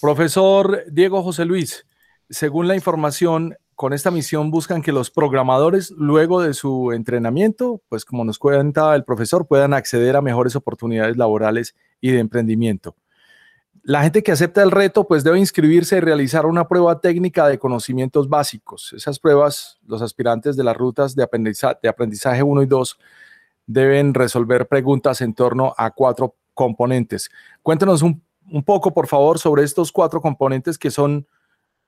Profesor 0.00 0.82
Diego 0.90 1.22
José 1.22 1.44
Luis, 1.44 1.86
según 2.28 2.66
la 2.66 2.74
información, 2.74 3.54
con 3.76 3.92
esta 3.92 4.10
misión 4.10 4.50
buscan 4.50 4.82
que 4.82 4.90
los 4.90 5.12
programadores, 5.12 5.92
luego 5.92 6.42
de 6.42 6.54
su 6.54 6.90
entrenamiento, 6.90 7.80
pues 7.88 8.04
como 8.04 8.24
nos 8.24 8.40
cuenta 8.40 8.96
el 8.96 9.04
profesor, 9.04 9.46
puedan 9.46 9.74
acceder 9.74 10.16
a 10.16 10.22
mejores 10.22 10.56
oportunidades 10.56 11.16
laborales 11.16 11.76
y 12.00 12.10
de 12.10 12.18
emprendimiento. 12.18 12.96
La 13.84 14.02
gente 14.02 14.22
que 14.22 14.30
acepta 14.30 14.62
el 14.62 14.70
reto, 14.70 15.08
pues 15.08 15.24
debe 15.24 15.40
inscribirse 15.40 15.96
y 15.96 16.00
realizar 16.00 16.46
una 16.46 16.68
prueba 16.68 17.00
técnica 17.00 17.48
de 17.48 17.58
conocimientos 17.58 18.28
básicos. 18.28 18.92
Esas 18.92 19.18
pruebas, 19.18 19.80
los 19.84 20.02
aspirantes 20.02 20.56
de 20.56 20.62
las 20.62 20.76
rutas 20.76 21.16
de 21.16 21.24
aprendizaje, 21.24 21.78
de 21.82 21.88
aprendizaje 21.88 22.44
1 22.44 22.62
y 22.62 22.66
2 22.66 22.98
deben 23.66 24.14
resolver 24.14 24.68
preguntas 24.68 25.20
en 25.20 25.34
torno 25.34 25.74
a 25.76 25.90
cuatro 25.90 26.36
componentes. 26.54 27.28
Cuéntenos 27.60 28.02
un, 28.02 28.22
un 28.50 28.62
poco, 28.62 28.94
por 28.94 29.08
favor, 29.08 29.40
sobre 29.40 29.64
estos 29.64 29.90
cuatro 29.90 30.20
componentes 30.20 30.78
que 30.78 30.92
son 30.92 31.26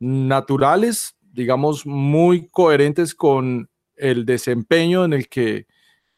naturales, 0.01 1.17
digamos, 1.21 1.87
muy 1.87 2.49
coherentes 2.49 3.15
con 3.15 3.71
el 3.95 4.25
desempeño 4.25 5.05
en 5.05 5.13
el 5.13 5.29
que 5.29 5.69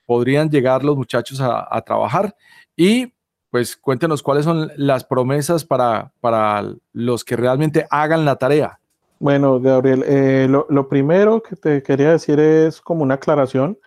podrían 0.07 0.49
llegar 0.49 0.85
los 0.85 0.97
muchachos 0.97 1.41
a, 1.41 1.67
a 1.71 1.83
trabajar 1.83 2.35
y 2.77 3.13
pues 3.57 3.75
cuéntenos 3.75 4.23
cuáles 4.23 4.45
son 4.45 4.71
las 4.77 5.05
promesas 5.05 5.65
para, 5.65 6.13
para 6.21 6.75
los 6.93 7.25
que 7.25 7.37
realmente 7.37 7.87
hagan 7.89 8.27
la 8.27 8.37
tarea. 8.37 8.81
Bueno, 9.19 9.59
Gabriel, 9.63 10.05
eh, 10.07 10.47
lo, 10.47 10.89
primero 10.91 11.43
que 11.43 11.57
te 11.57 11.83
quería 11.83 12.11
decir 12.11 12.39
es 12.39 12.83
como 12.83 13.03
una 13.03 13.15
aclaración, 13.15 13.79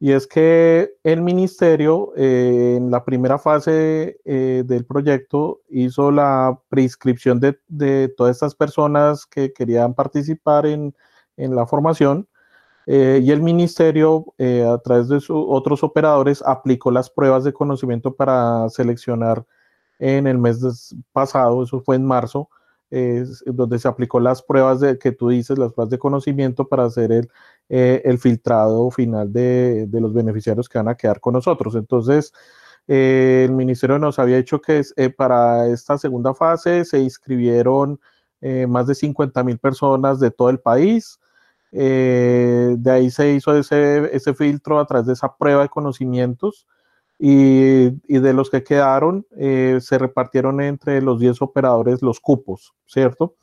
y 0.00 0.12
es 0.12 0.26
que 0.26 0.94
el 1.04 1.20
ministerio 1.20 2.14
eh, 2.16 2.76
en 2.78 2.90
la 2.90 3.04
primera 3.04 3.38
fase 3.38 4.18
eh, 4.24 4.62
del 4.64 4.86
proyecto 4.86 5.60
hizo 5.68 6.10
la 6.10 6.58
prescripción 6.70 7.38
de, 7.38 7.58
de, 7.68 8.08
todas 8.08 8.36
estas 8.36 8.54
personas 8.54 9.26
que 9.26 9.52
querían 9.52 9.92
participar 9.92 10.64
en, 10.64 10.94
en 11.36 11.54
la 11.54 11.66
formación 11.66 12.26
eh, 12.90 13.20
y 13.22 13.32
el 13.32 13.42
ministerio, 13.42 14.32
eh, 14.38 14.64
a 14.64 14.78
través 14.78 15.08
de 15.08 15.20
otros 15.28 15.82
operadores, 15.82 16.42
aplicó 16.46 16.90
las 16.90 17.10
pruebas 17.10 17.44
de 17.44 17.52
conocimiento 17.52 18.14
para 18.16 18.66
seleccionar 18.70 19.44
en 19.98 20.26
el 20.26 20.38
mes 20.38 20.94
pasado, 21.12 21.62
eso 21.62 21.82
fue 21.82 21.96
en 21.96 22.06
marzo, 22.06 22.48
donde 23.44 23.78
se 23.78 23.88
aplicó 23.88 24.20
las 24.20 24.42
pruebas 24.42 24.80
de, 24.80 24.98
que 24.98 25.12
tú 25.12 25.28
dices, 25.28 25.58
las 25.58 25.74
pruebas 25.74 25.90
de 25.90 25.98
conocimiento 25.98 26.66
para 26.66 26.84
hacer 26.86 27.12
el, 27.12 27.28
eh, 27.68 28.00
el 28.06 28.18
filtrado 28.18 28.90
final 28.90 29.30
de, 29.30 29.86
de, 29.86 30.00
los 30.00 30.14
beneficiarios 30.14 30.66
que 30.66 30.78
van 30.78 30.88
a 30.88 30.96
quedar 30.96 31.20
con 31.20 31.34
nosotros. 31.34 31.74
Entonces, 31.74 32.32
el 32.86 33.52
ministerio 33.52 33.98
nos 33.98 34.18
había 34.18 34.38
dicho 34.38 34.62
que 34.62 34.82
para 35.14 35.66
esta 35.66 35.98
segunda 35.98 36.32
fase 36.32 36.86
se 36.86 37.00
inscribieron 37.00 38.00
más 38.68 38.86
de 38.86 38.94
50 38.94 39.44
mil 39.44 39.58
personas 39.58 40.20
de 40.20 40.30
todo 40.30 40.48
el 40.48 40.60
país. 40.60 41.20
Eh, 41.72 42.76
de 42.78 42.90
ahí 42.90 43.10
se 43.10 43.32
hizo 43.32 43.56
ese, 43.56 44.14
ese, 44.16 44.34
filtro 44.34 44.80
a 44.80 44.86
través 44.86 45.06
de 45.06 45.12
esa 45.12 45.36
prueba 45.36 45.62
de 45.62 45.68
conocimientos 45.68 46.66
y, 47.18 47.88
y 48.06 48.18
de 48.20 48.32
los 48.32 48.48
que 48.48 48.62
quedaron 48.64 49.26
eh, 49.36 49.78
se 49.82 49.98
repartieron 49.98 50.60
entre 50.62 51.02
los 51.02 51.20
10 51.20 51.42
operadores 51.42 52.00
los 52.00 52.20
cupos, 52.20 52.74
¿cierto? 52.86 53.34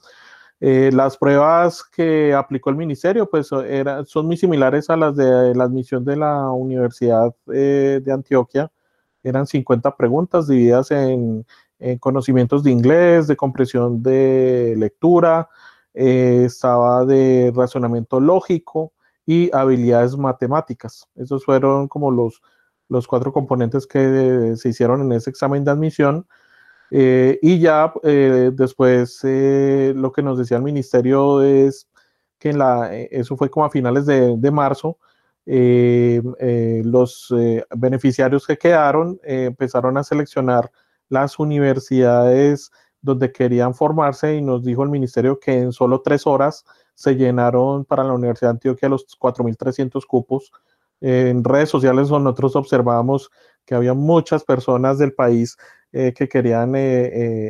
Eh, 0.60 0.90
las 0.94 1.18
pruebas 1.18 1.84
que 1.84 2.34
aplicó 2.34 2.70
el 2.70 2.78
ministerio 2.78 3.30
pues 3.30 3.52
era, 3.52 4.06
son 4.06 4.26
muy 4.26 4.38
similares 4.38 4.90
a 4.90 4.96
las 4.96 5.16
de 5.16 5.54
la 5.54 5.66
admisión 5.66 6.06
de 6.06 6.16
la 6.16 6.50
Universidad 6.52 7.36
de 7.46 8.12
Antioquia. 8.12 8.72
Eran 9.22 9.46
50 9.46 9.96
preguntas 9.98 10.48
divididas 10.48 10.92
en, 10.92 11.46
en 11.80 11.98
conocimientos 12.00 12.64
de 12.64 12.72
inglés, 12.72 13.28
de 13.28 13.36
comprensión 13.36 14.02
de 14.02 14.76
lectura, 14.78 15.50
eh, 15.96 16.44
estaba 16.46 17.06
de 17.06 17.54
razonamiento 17.56 18.20
lógico 18.20 18.92
y 19.26 19.50
habilidades 19.56 20.18
matemáticas. 20.18 21.08
Esos 21.16 21.46
fueron 21.46 21.88
como 21.88 22.12
los, 22.12 22.42
los 22.90 23.08
cuatro 23.08 23.32
componentes 23.32 23.88
que 23.88 24.54
se 24.58 24.70
hicieron 24.70 25.02
en 25.02 25.14
ese 25.14 25.30
examen 25.30 25.64
de 25.64 25.72
admisión. 25.72 26.28
Eh, 26.92 27.40
y 27.42 27.60
ya 27.60 27.94
eh, 28.04 28.52
después 28.54 29.22
lo 29.24 30.12
que 30.12 30.22
nos 30.22 30.38
decía 30.38 30.58
el 30.58 30.64
ministerio 30.64 31.42
es 31.42 31.88
que 32.40 32.50
en 32.50 32.60
la, 32.60 32.94
eso 32.94 33.38
fue 33.38 33.50
como 33.50 33.66
a 33.66 33.72
finales 33.72 34.06
de, 34.06 34.36
de 34.38 34.52
marzo, 34.52 34.98
los 35.46 37.34
beneficiarios 37.76 38.46
que 38.46 38.58
quedaron 38.58 39.20
empezaron 39.24 39.98
a 39.98 40.04
seleccionar 40.04 40.70
las 41.10 41.40
universidades 41.40 42.72
donde 43.06 43.32
querían 43.32 43.76
formarse 43.76 44.36
y 44.36 44.42
nos 44.42 44.64
dijo 44.64 44.84
el 44.84 44.90
ministerio 44.90 45.40
que 45.40 45.60
en 45.60 45.72
solo 45.72 46.02
tres 46.02 46.26
horas 46.26 46.66
se 46.96 47.16
llenaron 47.16 47.86
para 47.86 48.04
la 48.04 48.14
Universidad 48.14 48.50
de 48.50 48.56
Antioquia 48.56 48.90
los 48.90 49.06
4.300 49.20 50.06
cupos. 50.08 50.52
en 51.02 51.44
redes 51.44 51.70
sociales 51.70 52.10
nosotros 52.10 52.56
observamos 52.56 53.30
que 53.66 53.76
había 53.76 53.94
muchas 53.94 54.44
personas 54.44 54.98
del 54.98 55.14
país 55.14 55.58
eh, 55.92 56.14
que 56.14 56.28
querían 56.28 56.76
eh, 56.76 57.06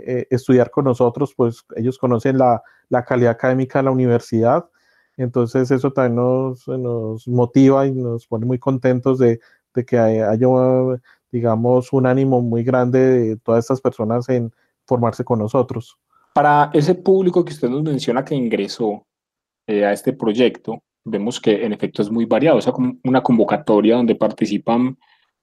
eh, 0.06 0.28
estudiar 0.30 0.70
con 0.72 0.86
nosotros, 0.86 1.34
pues 1.36 1.66
ellos 1.76 1.98
conocen 1.98 2.38
la, 2.38 2.62
la, 2.90 3.04
calidad 3.06 3.32
académica 3.32 3.80
de 3.80 3.84
la 3.84 3.92
universidad. 3.92 4.66
Entonces 5.18 5.72
eso 5.72 5.92
también 5.94 6.16
nos, 6.18 6.68
nos 6.68 7.28
motiva 7.28 7.88
y 7.88 7.94
nos 7.94 8.28
pone 8.28 8.46
muy 8.46 8.60
contentos 8.60 9.20
de, 9.20 9.40
de 9.74 9.86
que 9.86 9.98
haya, 9.98 10.32
digamos, 11.32 11.94
un 11.94 12.06
ánimo 12.06 12.42
muy 12.42 12.64
grande 12.64 13.00
de 13.00 13.38
todas 13.38 13.66
estas 13.66 13.82
personas 13.82 14.28
en, 14.30 14.52
formarse 14.86 15.24
con 15.24 15.40
nosotros. 15.40 15.98
Para 16.34 16.70
ese 16.74 16.96
público 16.96 17.44
que 17.44 17.54
usted 17.54 17.70
nos 17.70 17.84
menciona 17.84 18.26
que 18.26 18.36
ingresó 18.36 19.06
eh, 19.68 19.86
a 19.86 19.94
este 19.94 20.14
proyecto, 20.14 20.84
vemos 21.04 21.40
que 21.40 21.66
en 21.66 21.74
efecto 21.74 22.02
es 22.02 22.12
muy 22.12 22.26
variado, 22.26 22.60
es 22.60 22.68
una 23.04 23.22
convocatoria 23.22 23.96
donde 23.96 24.16
participan 24.16 24.98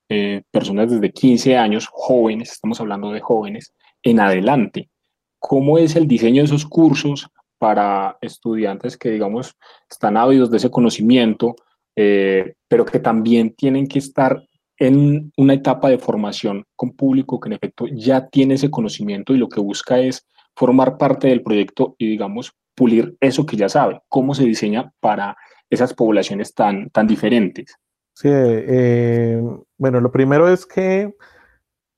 eh, 0.09 0.43
personas 0.51 0.91
desde 0.91 1.13
15 1.13 1.57
años, 1.57 1.89
jóvenes, 1.91 2.53
estamos 2.53 2.81
hablando 2.81 3.13
de 3.13 3.21
jóvenes, 3.21 3.73
en 4.03 4.21
adelante. 4.21 4.91
¿Cómo 5.39 5.79
es 5.79 5.97
el 5.97 6.07
diseño 6.07 6.43
de 6.43 6.47
esos 6.47 6.67
cursos 6.67 7.29
para 7.59 8.19
estudiantes 8.21 8.97
que, 8.97 9.11
digamos, 9.11 9.57
están 9.89 10.17
ávidos 10.17 10.51
de 10.51 10.57
ese 10.57 10.71
conocimiento, 10.71 11.55
eh, 11.97 12.55
pero 12.69 12.85
que 12.85 12.99
también 12.99 13.55
tienen 13.55 13.87
que 13.87 14.01
estar 14.01 14.43
en 14.79 15.33
una 15.37 15.55
etapa 15.55 15.89
de 15.89 15.99
formación 15.99 16.65
con 16.77 16.93
público 16.93 17.39
que 17.39 17.49
en 17.49 17.55
efecto 17.55 17.87
ya 17.93 18.29
tiene 18.29 18.55
ese 18.55 18.71
conocimiento 18.71 19.35
y 19.35 19.39
lo 19.39 19.49
que 19.49 19.61
busca 19.61 19.99
es 19.99 20.27
formar 20.57 20.99
parte 20.99 21.29
del 21.29 21.43
proyecto 21.43 21.95
y 21.99 22.09
digamos 22.09 22.53
pulir 22.75 23.17
eso 23.21 23.47
que 23.47 23.57
ya 23.57 23.69
sabe, 23.69 24.01
cómo 24.09 24.35
se 24.35 24.45
diseña 24.45 24.93
para 25.01 25.37
esas 25.71 25.95
poblaciones 25.95 26.55
tan, 26.55 26.91
tan 26.91 27.07
diferentes. 27.07 27.77
Sí, 28.15 28.29
eh, 28.31 29.43
bueno, 29.79 30.01
lo 30.01 30.11
primero 30.11 30.49
es 30.49 30.67
que 30.67 31.15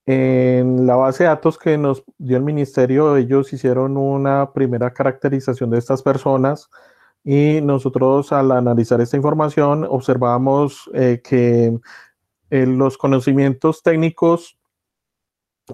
en 0.06 0.86
la 0.86 0.96
base 0.96 1.24
de 1.24 1.28
datos 1.28 1.58
que 1.58 1.78
nos 1.78 2.04
dio 2.18 2.36
el 2.36 2.42
ministerio, 2.42 3.16
ellos 3.16 3.52
hicieron 3.52 3.96
una 3.96 4.52
primera 4.52 4.92
caracterización 4.92 5.70
de 5.70 5.78
estas 5.78 6.02
personas 6.02 6.68
y 7.24 7.60
nosotros 7.62 8.32
al 8.32 8.52
analizar 8.52 9.00
esta 9.00 9.16
información 9.16 9.86
observamos 9.88 10.90
eh, 10.92 11.22
que 11.24 11.78
eh, 12.50 12.66
los 12.66 12.98
conocimientos 12.98 13.82
técnicos, 13.82 14.58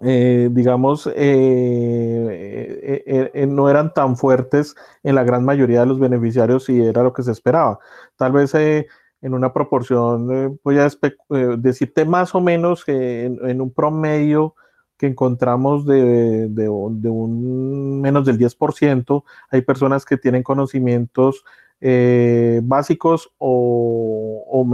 eh, 0.02 0.48
digamos, 0.52 1.10
eh, 1.16 2.54
no 3.48 3.68
eran 3.68 3.92
tan 3.92 4.16
fuertes 4.16 4.76
en 5.02 5.16
la 5.16 5.24
gran 5.24 5.44
mayoría 5.44 5.80
de 5.80 5.86
los 5.86 5.98
beneficiarios 5.98 6.68
y 6.68 6.80
era 6.80 7.02
lo 7.02 7.12
que 7.12 7.24
se 7.24 7.32
esperaba. 7.32 7.80
Tal 8.16 8.32
vez 8.32 8.54
en 8.54 8.86
una 9.34 9.52
proporción, 9.52 10.60
voy 10.62 10.78
a 10.78 10.88
decirte 11.58 12.04
más 12.04 12.34
o 12.34 12.40
menos 12.40 12.84
que 12.84 13.24
en, 13.24 13.60
un 13.60 13.72
promedio 13.72 14.54
que 14.96 15.08
encontramos 15.08 15.84
de, 15.86 16.68
un 16.68 18.00
menos 18.00 18.24
del 18.26 18.38
10%, 18.38 19.24
hay 19.50 19.62
personas 19.62 20.04
que 20.04 20.16
tienen 20.18 20.42
conocimientos 20.42 21.44
eh, 21.80 22.60
básicos 22.62 23.32
o, 23.38 24.64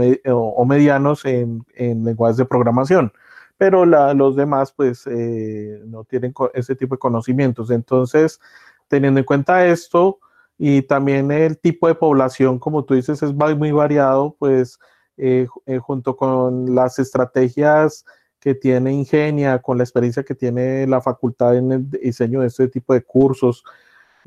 medianos 0.67 1.23
en, 1.25 1.65
lenguajes 1.77 2.37
de 2.37 2.45
programación, 2.45 3.13
pero 3.57 3.85
los 3.85 4.35
demás 4.35 4.73
pues 4.73 5.07
eh, 5.07 5.81
no 5.85 6.03
tienen 6.03 6.33
ese 6.53 6.75
tipo 6.75 6.95
de 6.95 6.99
conocimientos. 6.99 7.71
Entonces, 7.71 8.39
teniendo 8.87 9.19
en 9.19 9.25
cuenta 9.25 9.65
esto 9.65 10.19
y 10.57 10.81
también 10.81 11.31
el 11.31 11.57
tipo 11.57 11.87
de 11.87 11.95
población, 11.95 12.59
como 12.59 12.83
tú 12.83 12.95
dices, 12.95 13.23
es 13.23 13.33
muy 13.33 13.71
variado, 13.71 14.35
pues 14.37 14.79
eh, 15.17 15.47
junto 15.81 16.15
con 16.17 16.75
las 16.75 16.99
estrategias 16.99 18.05
que 18.39 18.53
tiene 18.53 18.93
Ingenia, 18.93 19.59
con 19.59 19.77
la 19.77 19.83
experiencia 19.83 20.23
que 20.23 20.35
tiene 20.35 20.85
la 20.87 21.01
facultad 21.01 21.55
en 21.57 21.71
el 21.71 21.89
diseño 21.89 22.41
de 22.41 22.47
este 22.47 22.67
tipo 22.67 22.93
de 22.93 23.03
cursos, 23.03 23.63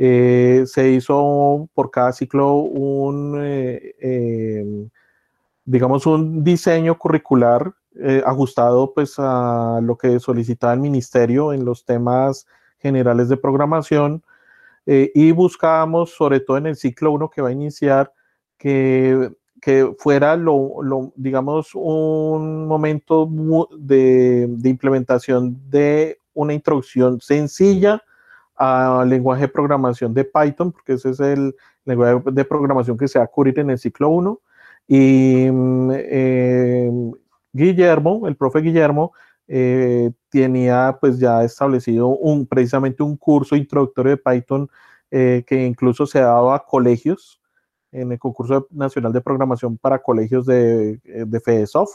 eh, 0.02 0.64
se 0.64 0.92
hizo 0.92 1.68
por 1.74 1.90
cada 1.90 2.14
ciclo 2.14 2.54
un, 2.54 3.38
eh, 3.38 3.94
em, 4.00 4.88
digamos, 5.66 6.06
un 6.06 6.42
diseño 6.42 6.96
curricular 6.96 7.74
eh, 7.96 8.22
ajustado 8.24 8.94
pues 8.94 9.16
a 9.18 9.78
lo 9.82 9.98
que 9.98 10.18
solicitaba 10.18 10.72
el 10.72 10.80
ministerio 10.80 11.52
en 11.52 11.66
los 11.66 11.84
temas 11.84 12.46
generales 12.78 13.28
de 13.28 13.36
programación 13.36 14.22
y 14.86 15.30
buscábamos, 15.32 16.10
sobre 16.10 16.40
todo 16.40 16.56
en 16.56 16.66
el 16.66 16.76
ciclo 16.76 17.12
1 17.12 17.28
que 17.30 17.42
va 17.42 17.50
a 17.50 17.52
iniciar, 17.52 18.12
que, 18.56 19.30
que 19.60 19.94
fuera 19.98 20.34
lo, 20.34 21.12
digamos, 21.14 21.72
un 21.74 22.66
momento 22.66 23.28
de 23.78 24.48
implementación 24.64 25.60
de 25.70 26.18
una 26.32 26.54
introducción 26.54 27.20
sencilla 27.20 28.02
al 28.60 29.08
lenguaje 29.08 29.42
de 29.42 29.48
programación 29.48 30.12
de 30.12 30.24
Python, 30.24 30.70
porque 30.70 30.92
ese 30.92 31.10
es 31.10 31.20
el 31.20 31.56
lenguaje 31.86 32.20
de 32.30 32.44
programación 32.44 32.98
que 32.98 33.08
se 33.08 33.18
va 33.18 33.24
a 33.24 33.28
cubrir 33.28 33.58
en 33.58 33.70
el 33.70 33.78
ciclo 33.78 34.10
1. 34.10 34.38
Y 34.86 35.46
eh, 35.94 36.90
Guillermo, 37.54 38.28
el 38.28 38.36
profe 38.36 38.60
Guillermo, 38.60 39.14
eh, 39.48 40.10
tenía 40.28 40.98
pues 41.00 41.18
ya 41.18 41.42
establecido 41.42 42.08
un, 42.08 42.46
precisamente 42.46 43.02
un 43.02 43.16
curso 43.16 43.56
introductorio 43.56 44.10
de 44.10 44.16
Python 44.18 44.68
eh, 45.10 45.42
que 45.46 45.64
incluso 45.64 46.06
se 46.06 46.20
daba 46.20 46.56
a 46.56 46.64
colegios 46.64 47.40
en 47.92 48.12
el 48.12 48.18
concurso 48.18 48.68
nacional 48.70 49.12
de 49.14 49.22
programación 49.22 49.78
para 49.78 50.02
colegios 50.02 50.44
de, 50.44 50.98
de 50.98 51.40
FEDESOFT. 51.40 51.94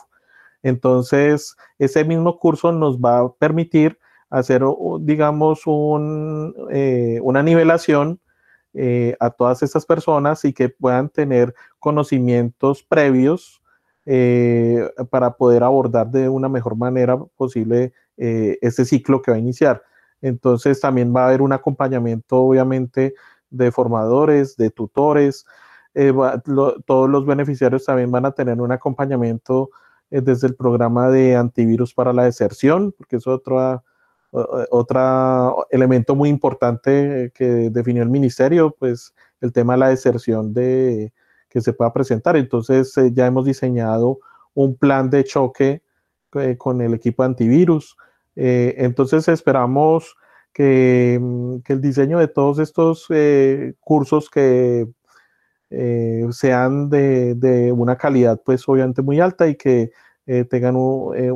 Entonces, 0.63 1.55
ese 1.77 2.03
mismo 2.03 2.39
curso 2.39 2.71
nos 2.71 2.97
va 2.97 3.19
a 3.19 3.31
permitir 3.33 3.99
hacer, 4.35 4.61
digamos, 4.99 5.61
eh, 6.71 7.19
una 7.21 7.41
nivelación 7.41 8.19
eh, 8.73 9.15
a 9.21 9.29
todas 9.29 9.63
estas 9.63 9.85
personas 9.85 10.43
y 10.43 10.51
que 10.51 10.67
puedan 10.67 11.07
tener 11.07 11.55
conocimientos 11.79 12.83
previos 12.83 13.61
eh, 14.05 14.89
para 15.09 15.37
poder 15.37 15.63
abordar 15.63 16.11
de 16.11 16.27
una 16.27 16.49
mejor 16.49 16.75
manera 16.75 17.17
posible 17.37 17.93
este 18.17 18.85
ciclo 18.85 19.21
que 19.21 19.31
va 19.31 19.37
a 19.37 19.39
iniciar. 19.39 19.83
Entonces 20.21 20.79
también 20.79 21.13
va 21.13 21.23
a 21.23 21.27
haber 21.27 21.41
un 21.41 21.51
acompañamiento, 21.51 22.37
obviamente, 22.37 23.13
de 23.49 23.71
formadores, 23.71 24.57
de 24.57 24.69
tutores. 24.69 25.45
todos 26.85 27.09
los 27.09 27.25
beneficiarios 27.25 27.85
también 27.85 28.11
van 28.11 28.25
a 28.25 28.31
tener 28.31 28.59
un 28.59 28.71
acompañamiento 28.71 29.69
desde 30.09 30.47
el 30.47 30.55
programa 30.55 31.09
de 31.09 31.35
antivirus 31.35 31.93
para 31.93 32.13
la 32.13 32.23
deserción, 32.23 32.93
porque 32.97 33.17
es 33.17 33.27
otra 33.27 33.83
otro 34.71 35.65
elemento 35.69 36.15
muy 36.15 36.29
importante 36.29 37.31
que 37.33 37.69
definió 37.69 38.03
el 38.03 38.09
ministerio, 38.09 38.75
pues 38.77 39.13
el 39.41 39.53
tema 39.53 39.73
de 39.73 39.79
la 39.79 39.89
deserción 39.89 40.53
de, 40.53 41.13
que 41.55 41.61
se 41.61 41.71
pueda 41.71 41.93
presentar. 41.93 42.35
Entonces 42.35 42.95
eh, 42.97 43.11
ya 43.13 43.27
hemos 43.27 43.45
diseñado 43.45 44.19
un 44.53 44.75
plan 44.75 45.09
de 45.09 45.23
choque 45.23 45.81
eh, 46.33 46.57
con 46.57 46.81
el 46.81 46.93
equipo 46.93 47.23
antivirus. 47.23 47.95
Eh, 48.35 48.75
entonces 48.77 49.27
esperamos 49.29 50.17
que, 50.51 51.17
mm, 51.21 51.59
que, 51.59 51.71
el 51.73 51.79
diseño 51.79 52.19
de 52.19 52.27
todos 52.27 52.59
estos 52.59 53.07
cursos 53.79 54.29
que 54.29 54.85
sean 56.31 56.89
de, 56.89 57.35
de, 57.35 57.71
una 57.71 57.97
calidad 57.97 58.41
pues 58.45 58.67
obviamente 58.67 59.01
muy 59.01 59.19
alta 59.19 59.47
y 59.47 59.55
que 59.55 59.91
eh, 60.27 60.45
tengan 60.45 60.75
eh, 61.15 61.31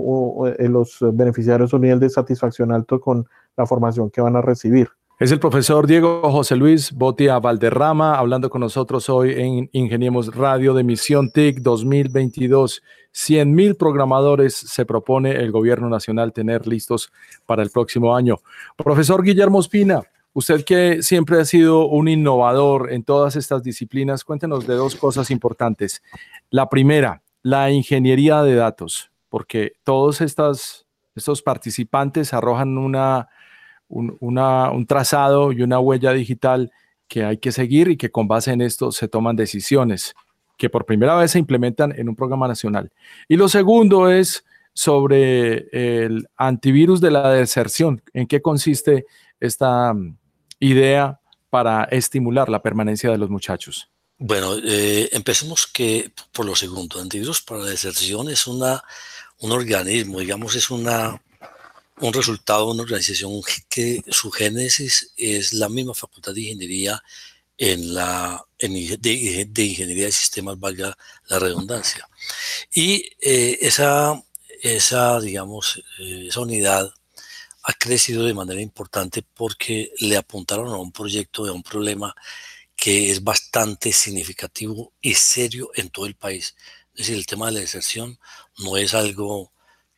eh, 0.58 0.68
los 0.70 0.98
beneficiarios 1.02 1.74
un 1.74 1.82
nivel 1.82 2.00
de 2.00 2.10
satisfacción 2.10 2.72
alto 2.72 3.00
con 3.00 3.28
la 3.56 3.66
formación 3.66 4.10
que 4.10 4.22
van 4.22 4.36
a 4.36 4.42
recibir. 4.42 4.90
Es 5.20 5.34
el 5.34 5.40
profesor 5.40 5.86
Diego 5.86 6.22
José 6.32 6.56
Luis 6.56 6.94
Botia 6.94 7.38
Valderrama 7.40 8.18
hablando 8.18 8.50
con 8.50 8.62
nosotros 8.62 9.10
hoy 9.10 9.34
en 9.36 9.70
Ingeniemos 9.74 10.34
Radio 10.34 10.74
de 10.74 10.86
Misión 10.86 11.30
TIC 11.30 11.60
2022. 11.60 12.82
100 13.12 13.54
mil 13.54 13.76
programadores 13.76 14.56
se 14.56 14.86
propone 14.86 15.32
el 15.32 15.52
gobierno 15.52 15.90
nacional 15.90 16.32
tener 16.32 16.68
listos 16.68 17.12
para 17.46 17.62
el 17.62 17.70
próximo 17.70 18.16
año. 18.16 18.38
Profesor 18.78 19.22
Guillermo 19.22 19.60
Espina, 19.60 20.04
usted 20.32 20.64
que 20.64 21.04
siempre 21.04 21.42
ha 21.42 21.44
sido 21.46 21.88
un 21.88 22.08
innovador 22.08 22.92
en 22.92 23.04
todas 23.04 23.36
estas 23.36 23.62
disciplinas, 23.62 24.24
cuéntenos 24.24 24.66
de 24.66 24.76
dos 24.76 24.96
cosas 24.96 25.32
importantes. 25.32 26.02
La 26.50 26.70
primera, 26.70 27.22
la 27.42 27.72
ingeniería 27.72 28.44
de 28.44 28.56
datos, 28.56 29.12
porque 29.30 29.74
todos 29.84 30.22
estas, 30.22 30.88
estos 31.16 31.42
participantes 31.42 32.34
arrojan 32.34 32.78
una, 32.78 33.30
un, 33.90 34.86
trazado 34.88 35.52
y 35.52 35.62
una 35.62 35.80
huella 35.80 36.14
digital 36.14 36.72
que 37.08 37.24
hay 37.24 37.38
que 37.38 37.52
seguir 37.52 37.88
y 37.90 37.98
que 37.98 38.12
con 38.12 38.28
base 38.28 38.52
en 38.52 38.62
esto 38.62 38.92
se 38.92 39.08
toman 39.08 39.36
decisiones 39.36 40.16
que 40.58 40.70
por 40.70 40.86
primera 40.86 41.16
vez 41.16 41.32
se 41.32 41.40
implementan 41.40 41.94
en 41.98 42.10
un 42.10 42.16
programa 42.16 42.48
nacional. 42.48 42.92
Y 43.30 43.38
lo 43.38 43.48
segundo 43.48 44.10
es 44.10 44.46
sobre 44.74 45.70
el 45.72 46.28
antivirus 46.36 47.00
de 47.00 47.12
la 47.12 47.32
deserción. 47.32 48.02
¿En 48.14 48.28
qué 48.28 48.42
consiste 48.42 49.06
esta 49.40 49.94
idea 50.60 51.20
para 51.50 51.86
estimular 51.86 52.50
la 52.50 52.62
permanencia 52.62 53.10
de 53.10 53.18
los 53.18 53.30
muchachos? 53.30 53.90
Bueno, 54.22 54.58
eh, 54.58 55.10
empecemos 55.14 55.66
que 55.66 56.12
por 56.34 56.46
lo 56.46 56.54
segundo, 56.54 57.00
Antivirus 57.00 57.42
para 57.42 57.62
la 57.62 57.70
Deserción 57.70 58.30
es 58.30 58.48
una, 58.48 58.84
un 59.40 59.54
organismo, 59.54 60.20
digamos, 60.20 60.56
es 60.56 60.70
una, 60.70 61.22
un 62.00 62.14
resultado 62.14 62.66
de 62.66 62.74
una 62.74 62.84
organización 62.84 63.32
que 63.70 64.04
su 64.10 64.30
génesis 64.30 65.14
es 65.16 65.54
la 65.54 65.70
misma 65.70 65.94
facultad 65.94 66.34
de 66.34 66.42
ingeniería 66.42 67.02
en 67.58 67.94
la, 67.94 68.46
de, 68.60 69.64
ingeniería 69.64 70.06
de 70.08 70.12
sistemas, 70.12 70.60
valga 70.60 70.98
la 71.28 71.40
redundancia. 71.40 72.06
Y 72.74 73.06
eh, 73.22 73.58
esa, 73.62 74.22
esa, 74.62 75.22
digamos, 75.22 75.82
eh, 76.00 76.28
esa 76.28 76.42
unidad 76.42 76.94
ha 77.64 77.74
crecido 77.74 78.26
de 78.26 78.34
manera 78.34 78.60
importante 78.60 79.24
porque 79.34 79.94
le 80.00 80.18
apuntaron 80.18 80.68
a 80.74 80.78
un 80.78 80.92
proyecto, 80.92 81.46
a 81.46 81.54
un 81.54 81.64
problema 81.64 82.14
que 82.80 83.12
es 83.12 83.24
bastante 83.24 83.92
significativo 83.92 84.94
y 85.02 85.14
serio 85.16 85.70
en 85.76 85.90
todo 85.90 86.06
el 86.06 86.16
país. 86.16 86.56
Es 86.94 87.00
decir, 87.08 87.18
el 87.18 87.26
tema 87.26 87.48
de 87.48 87.54
la 87.54 87.60
deserción 87.60 88.20
no 88.58 88.78
es 88.78 88.94
algo 88.94 89.52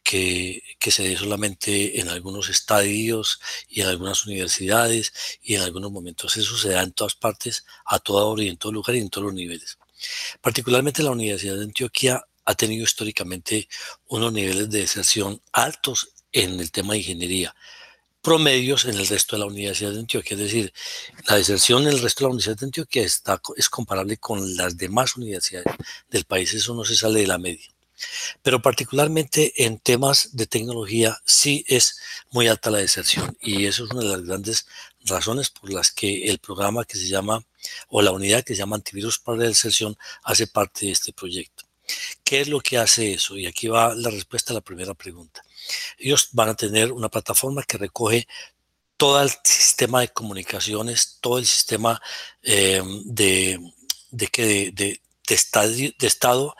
que, 0.04 0.64
se 0.80 1.04
dé 1.04 1.16
solamente 1.16 2.00
en 2.00 2.10
algunos 2.10 2.50
estadios 2.50 3.40
y 3.70 3.82
en 3.82 3.88
algunas 3.88 4.26
universidades 4.26 5.14
y 5.44 5.56
en 5.56 5.62
algunos 5.62 5.92
momentos. 5.92 6.36
Eso 6.38 6.58
se 6.58 6.70
da 6.70 6.82
en 6.82 6.92
todas 6.92 7.16
partes, 7.16 7.66
a 7.86 8.00
toda 8.00 8.26
hora 8.26 8.44
y 8.44 8.50
en 8.50 8.58
todo 8.58 8.72
lugar 8.72 8.96
y 8.96 9.00
en 9.00 9.10
todos 9.10 9.26
los 9.26 9.36
niveles. 9.36 9.78
Particularmente 10.42 11.04
la 11.04 11.12
Universidad 11.12 11.58
de 11.58 11.66
Antioquia 11.66 12.26
ha 12.46 12.56
tenido 12.56 12.84
históricamente 12.84 13.70
unos 14.08 14.34
niveles 14.34 14.70
de 14.72 14.80
deserción 14.80 15.40
altos 15.54 16.14
en 16.32 16.60
el 16.60 16.72
tema 16.72 16.94
de 16.94 17.00
ingeniería 17.00 17.56
promedios 18.22 18.86
en 18.86 18.96
el 18.96 19.08
resto 19.08 19.36
de 19.36 19.42
la 19.42 19.46
Universidad 19.48 19.92
de 19.92 20.00
Antioquia. 20.00 20.36
Es 20.36 20.42
decir, 20.42 20.74
la 21.28 21.36
deserción 21.36 21.84
en 21.84 21.90
el 21.90 22.02
resto 22.02 22.20
de 22.20 22.26
la 22.26 22.32
Universidad 22.32 22.58
de 22.58 22.66
Antioquia 22.66 23.04
está, 23.04 23.42
es 23.58 23.70
comparable 23.70 24.18
con 24.18 24.56
las 24.56 24.78
demás 24.78 25.16
universidades 25.16 25.76
del 26.10 26.26
país. 26.26 26.54
Eso 26.54 26.74
no 26.74 26.86
se 26.86 26.96
sale 26.96 27.22
de 27.22 27.28
la 27.28 27.38
media. 27.38 27.68
Pero 28.42 28.62
particularmente 28.62 29.54
en 29.64 29.78
temas 29.78 30.36
de 30.36 30.48
tecnología 30.48 31.20
sí 31.26 31.64
es 31.68 32.00
muy 32.32 32.48
alta 32.48 32.72
la 32.72 32.80
deserción 32.80 33.38
y 33.40 33.66
eso 33.66 33.86
es 33.86 33.92
una 33.92 34.02
de 34.02 34.10
las 34.10 34.24
grandes 34.24 34.66
razones 35.06 35.50
por 35.50 35.72
las 35.72 35.92
que 35.92 36.30
el 36.30 36.40
programa 36.40 36.86
que 36.86 36.98
se 36.98 37.08
llama, 37.08 37.44
o 37.90 38.02
la 38.02 38.12
unidad 38.12 38.44
que 38.44 38.54
se 38.54 38.60
llama 38.60 38.76
Antivirus 38.76 39.20
para 39.20 39.38
la 39.38 39.46
Deserción 39.46 39.98
hace 40.24 40.48
parte 40.48 40.88
de 40.88 40.92
este 40.94 41.14
proyecto. 41.14 41.64
¿Qué 42.24 42.42
es 42.42 42.48
lo 42.48 42.60
que 42.60 42.78
hace 42.78 43.14
eso? 43.14 43.38
Y 43.38 43.46
aquí 43.46 43.68
va 43.68 43.94
la 43.96 44.10
respuesta 44.10 44.54
a 44.54 44.56
la 44.56 44.62
primera 44.62 44.94
pregunta. 44.94 45.44
Ellos 45.98 46.30
van 46.32 46.50
a 46.50 46.56
tener 46.56 46.92
una 46.92 47.10
plataforma 47.10 47.64
que 47.64 47.78
recoge 47.78 48.28
todo 48.98 49.22
el 49.22 49.32
sistema 49.44 50.02
de 50.02 50.10
comunicaciones, 50.10 51.18
todo 51.22 51.40
el 51.40 51.46
sistema 51.46 52.00
em, 52.44 53.04
de, 53.06 53.60
de, 54.12 54.72
de, 54.76 55.02
de, 55.28 56.08
estado, 56.08 56.56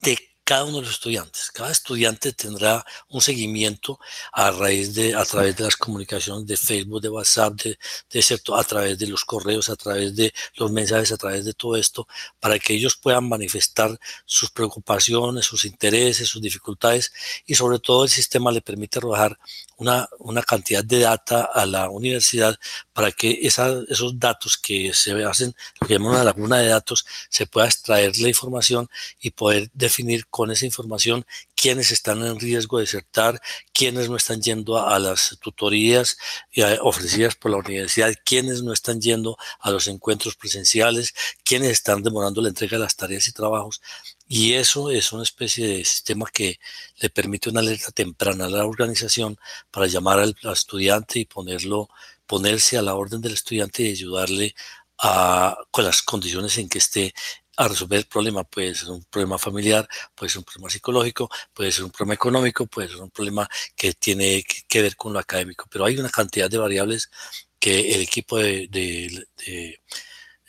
de 0.00 0.18
cada 0.46 0.62
uno 0.64 0.76
de 0.76 0.82
los 0.84 0.92
estudiantes. 0.92 1.50
Cada 1.50 1.72
estudiante 1.72 2.32
tendrá 2.32 2.84
un 3.08 3.20
seguimiento 3.20 3.98
a 4.32 4.52
raíz 4.52 4.94
de, 4.94 5.12
a 5.12 5.24
través 5.24 5.56
de 5.56 5.64
las 5.64 5.76
comunicaciones 5.76 6.46
de 6.46 6.56
Facebook, 6.56 7.02
de 7.02 7.08
WhatsApp, 7.08 7.54
de, 7.54 7.78
de 8.12 8.40
a 8.54 8.62
través 8.62 8.96
de 8.96 9.08
los 9.08 9.24
correos, 9.24 9.68
a 9.70 9.74
través 9.74 10.14
de 10.14 10.32
los 10.54 10.70
mensajes, 10.70 11.10
a 11.10 11.16
través 11.16 11.44
de 11.44 11.52
todo 11.52 11.74
esto, 11.76 12.06
para 12.38 12.60
que 12.60 12.74
ellos 12.74 12.96
puedan 12.96 13.28
manifestar 13.28 13.98
sus 14.24 14.50
preocupaciones, 14.52 15.46
sus 15.46 15.64
intereses, 15.64 16.28
sus 16.28 16.40
dificultades 16.40 17.12
y 17.44 17.56
sobre 17.56 17.80
todo 17.80 18.04
el 18.04 18.10
sistema 18.10 18.52
le 18.52 18.60
permite 18.60 19.00
arrojar 19.00 19.36
una, 19.76 20.08
una 20.18 20.42
cantidad 20.42 20.84
de 20.84 21.00
data 21.00 21.50
a 21.52 21.66
la 21.66 21.90
universidad 21.90 22.56
para 22.92 23.12
que 23.12 23.40
esos 23.42 24.18
datos 24.18 24.56
que 24.56 24.92
se 24.94 25.12
hacen, 25.24 25.54
lo 25.80 25.86
que 25.86 25.94
llamamos 25.94 26.16
una 26.16 26.24
laguna 26.24 26.58
de 26.58 26.68
datos, 26.68 27.06
se 27.28 27.46
pueda 27.46 27.66
extraer 27.66 28.16
la 28.18 28.28
información 28.28 28.88
y 29.20 29.30
poder 29.30 29.70
definir 29.74 30.26
con 30.28 30.50
esa 30.50 30.64
información 30.66 31.26
quiénes 31.54 31.90
están 31.90 32.24
en 32.24 32.38
riesgo 32.38 32.78
de 32.78 32.84
desertar, 32.84 33.40
quiénes 33.72 34.08
no 34.08 34.16
están 34.16 34.40
yendo 34.40 34.78
a, 34.78 34.98
las 34.98 35.36
tutorías 35.40 36.16
eh, 36.52 36.78
ofrecidas 36.80 37.34
por 37.34 37.50
la 37.50 37.58
universidad, 37.58 38.14
quiénes 38.24 38.62
no 38.62 38.72
están 38.72 39.00
yendo 39.00 39.36
a 39.60 39.70
los 39.70 39.88
encuentros 39.88 40.36
presenciales, 40.36 41.14
quiénes 41.44 41.70
están 41.70 42.02
demorando 42.02 42.40
la 42.40 42.48
entrega 42.48 42.76
de 42.76 42.84
las 42.84 42.96
tareas 42.96 43.26
y 43.28 43.32
trabajos. 43.32 43.80
Y 44.28 44.54
eso 44.54 44.90
es 44.90 45.12
una 45.12 45.22
especie 45.22 45.66
de 45.66 45.84
sistema 45.84 46.26
que 46.32 46.58
le 46.98 47.10
permite 47.10 47.48
una 47.50 47.60
alerta 47.60 47.92
temprana 47.92 48.46
a 48.46 48.50
la 48.50 48.66
organización 48.66 49.38
para 49.70 49.86
llamar 49.86 50.18
al, 50.18 50.36
estudiante 50.52 51.20
y 51.20 51.24
ponerlo, 51.26 51.88
ponerse 52.26 52.76
a 52.76 52.82
la 52.82 52.94
orden 52.96 53.20
del 53.20 53.34
estudiante 53.34 53.84
y 53.84 53.92
ayudarle 53.92 54.54
a, 54.98 55.56
con 55.70 55.84
las 55.84 56.02
condiciones 56.02 56.58
en 56.58 56.68
que 56.68 56.78
esté 56.78 57.14
a 57.56 57.68
resolver 57.68 57.98
el 58.00 58.06
problema. 58.06 58.44
Puede 58.44 58.74
ser 58.74 58.90
un 58.90 59.04
problema 59.04 59.38
familiar, 59.38 59.88
puede 60.14 60.30
ser 60.30 60.38
un 60.38 60.44
problema 60.44 60.70
psicológico, 60.70 61.30
puede 61.54 61.72
ser 61.72 61.84
un 61.84 61.90
problema 61.90 62.14
económico, 62.14 62.66
puede 62.66 62.88
ser 62.88 62.98
un 62.98 63.10
problema 63.10 63.48
que 63.76 63.94
tiene 63.94 64.44
que 64.68 64.82
ver 64.82 64.96
con 64.96 65.12
lo 65.12 65.18
académico. 65.18 65.66
Pero 65.70 65.84
hay 65.84 65.98
una 65.98 66.10
cantidad 66.10 66.50
de 66.50 66.58
variables 66.58 67.10
que 67.58 67.94
el 67.94 68.02
equipo 68.02 68.38
de, 68.38 69.78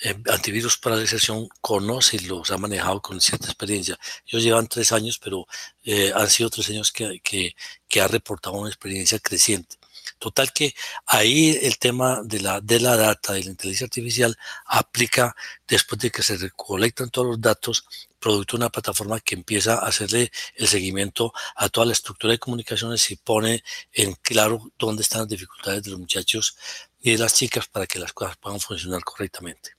eh, 0.03 0.15
antivirus 0.31 0.77
para 0.77 0.95
la 0.95 1.01
deserción 1.01 1.47
conoce 1.61 2.17
y 2.17 2.19
los 2.19 2.51
ha 2.51 2.57
manejado 2.57 3.01
con 3.01 3.19
cierta 3.21 3.47
experiencia. 3.47 3.97
Ellos 4.25 4.43
llevan 4.43 4.67
tres 4.67 4.91
años, 4.91 5.19
pero 5.19 5.47
eh, 5.83 6.11
han 6.15 6.29
sido 6.29 6.49
tres 6.49 6.69
años 6.69 6.91
que, 6.91 7.19
que, 7.23 7.55
que 7.87 8.01
ha 8.01 8.07
reportado 8.07 8.55
una 8.57 8.69
experiencia 8.69 9.19
creciente. 9.19 9.77
Total 10.19 10.51
que 10.53 10.73
ahí 11.05 11.57
el 11.61 11.77
tema 11.77 12.21
de 12.23 12.39
la, 12.39 12.61
de 12.61 12.79
la 12.79 12.95
data, 12.95 13.33
de 13.33 13.43
la 13.43 13.51
inteligencia 13.51 13.85
artificial, 13.85 14.37
aplica 14.65 15.35
después 15.67 15.99
de 15.99 16.11
que 16.11 16.23
se 16.23 16.37
recolectan 16.37 17.09
todos 17.09 17.27
los 17.27 17.41
datos, 17.41 17.85
producto 18.19 18.57
de 18.57 18.63
una 18.63 18.69
plataforma 18.69 19.19
que 19.19 19.35
empieza 19.35 19.75
a 19.75 19.87
hacerle 19.87 20.31
el 20.55 20.67
seguimiento 20.67 21.33
a 21.55 21.69
toda 21.69 21.85
la 21.85 21.93
estructura 21.93 22.31
de 22.31 22.39
comunicaciones 22.39 23.11
y 23.11 23.15
pone 23.15 23.63
en 23.93 24.13
claro 24.15 24.71
dónde 24.77 25.03
están 25.03 25.21
las 25.21 25.29
dificultades 25.29 25.83
de 25.83 25.91
los 25.91 25.99
muchachos 25.99 26.57
y 26.99 27.11
de 27.11 27.17
las 27.19 27.35
chicas 27.35 27.67
para 27.67 27.85
que 27.85 27.99
las 27.99 28.13
cosas 28.13 28.37
puedan 28.37 28.59
funcionar 28.59 29.03
correctamente. 29.03 29.76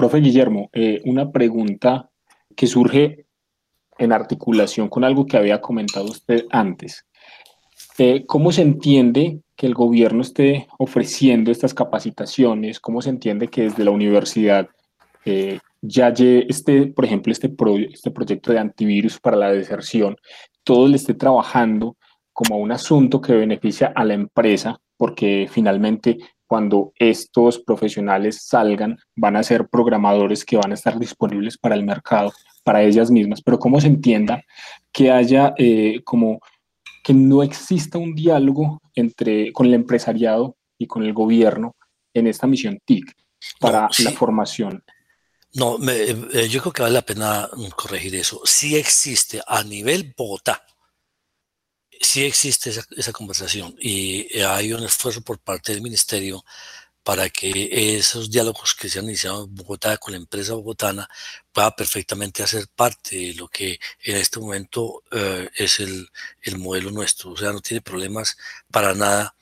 Profe 0.00 0.20
Guillermo, 0.20 0.70
eh, 0.72 1.02
una 1.04 1.30
pregunta 1.30 2.08
que 2.56 2.66
surge 2.66 3.26
en 3.98 4.12
articulación 4.12 4.88
con 4.88 5.04
algo 5.04 5.26
que 5.26 5.36
había 5.36 5.60
comentado 5.60 6.06
usted 6.06 6.46
antes. 6.48 7.04
Eh, 7.98 8.24
¿Cómo 8.24 8.50
se 8.50 8.62
entiende 8.62 9.42
que 9.54 9.66
el 9.66 9.74
gobierno 9.74 10.22
esté 10.22 10.68
ofreciendo 10.78 11.50
estas 11.50 11.74
capacitaciones? 11.74 12.80
¿Cómo 12.80 13.02
se 13.02 13.10
entiende 13.10 13.48
que 13.48 13.64
desde 13.64 13.84
la 13.84 13.90
universidad 13.90 14.70
eh, 15.26 15.58
ya 15.82 16.08
este, 16.08 16.86
por 16.86 17.04
ejemplo, 17.04 17.30
este, 17.30 17.54
este 17.92 18.10
proyecto 18.10 18.52
de 18.52 18.58
antivirus 18.58 19.20
para 19.20 19.36
la 19.36 19.52
deserción, 19.52 20.16
todo 20.64 20.88
le 20.88 20.96
esté 20.96 21.12
trabajando 21.12 21.98
como 22.32 22.56
un 22.56 22.72
asunto 22.72 23.20
que 23.20 23.34
beneficia 23.34 23.92
a 23.94 24.06
la 24.06 24.14
empresa, 24.14 24.80
porque 24.96 25.46
finalmente 25.50 26.16
cuando 26.50 26.92
estos 26.96 27.60
profesionales 27.60 28.42
salgan 28.44 28.98
van 29.14 29.36
a 29.36 29.42
ser 29.44 29.68
programadores 29.68 30.44
que 30.44 30.56
van 30.56 30.72
a 30.72 30.74
estar 30.74 30.98
disponibles 30.98 31.56
para 31.56 31.76
el 31.76 31.84
mercado, 31.84 32.32
para 32.64 32.82
ellas 32.82 33.08
mismas, 33.08 33.40
pero 33.40 33.60
cómo 33.60 33.80
se 33.80 33.86
entienda 33.86 34.42
que 34.90 35.12
haya 35.12 35.54
eh, 35.56 36.00
como 36.02 36.40
que 37.04 37.14
no 37.14 37.44
exista 37.44 37.98
un 37.98 38.16
diálogo 38.16 38.82
entre, 38.96 39.52
con 39.52 39.66
el 39.66 39.74
empresariado 39.74 40.56
y 40.76 40.88
con 40.88 41.04
el 41.04 41.12
gobierno 41.12 41.76
en 42.14 42.26
esta 42.26 42.48
misión 42.48 42.80
TIC 42.84 43.14
para 43.60 43.88
la 44.02 44.10
formación. 44.10 44.82
No, 45.54 45.78
eh, 45.88 46.48
yo 46.50 46.60
creo 46.62 46.72
que 46.72 46.82
vale 46.82 46.94
la 46.94 47.06
pena 47.06 47.48
corregir 47.76 48.16
eso. 48.16 48.40
Sí 48.44 48.74
existe 48.74 49.40
a 49.46 49.62
nivel 49.62 50.14
Bogotá, 50.16 50.64
sí 52.00 52.24
existe 52.24 52.70
esa, 52.96 53.12
conversación 53.12 53.76
y 53.78 54.26
eh, 54.36 54.44
hay 54.44 54.72
un 54.72 54.82
esfuerzo 54.84 55.20
por 55.22 55.38
parte 55.38 55.72
del 55.72 55.82
ministerio 55.82 56.44
para 57.02 57.28
que 57.30 57.96
esos 57.96 58.30
diálogos 58.30 58.74
que 58.74 58.88
se 58.88 58.98
han 58.98 59.06
iniciado 59.06 59.44
en 59.44 59.54
Bogotá 59.54 59.96
con 59.98 60.12
la 60.12 60.18
empresa 60.18 60.54
bogotana 60.54 61.08
pueda 61.52 61.74
perfectamente 61.74 62.42
hacer 62.42 62.68
parte 62.68 63.16
de 63.16 63.34
lo 63.34 63.48
que 63.48 63.78
en 64.02 64.16
este 64.16 64.38
momento 64.38 65.02
eh, 65.10 65.48
es 65.54 65.80
el, 65.80 66.08
el, 66.42 66.58
modelo 66.58 66.90
nuestro. 66.90 67.32
O 67.32 67.36
sea, 67.36 67.52
no 67.52 67.60
tiene 67.60 67.80
problemas 67.80 68.36
para 68.70 68.94
nada 68.94 69.34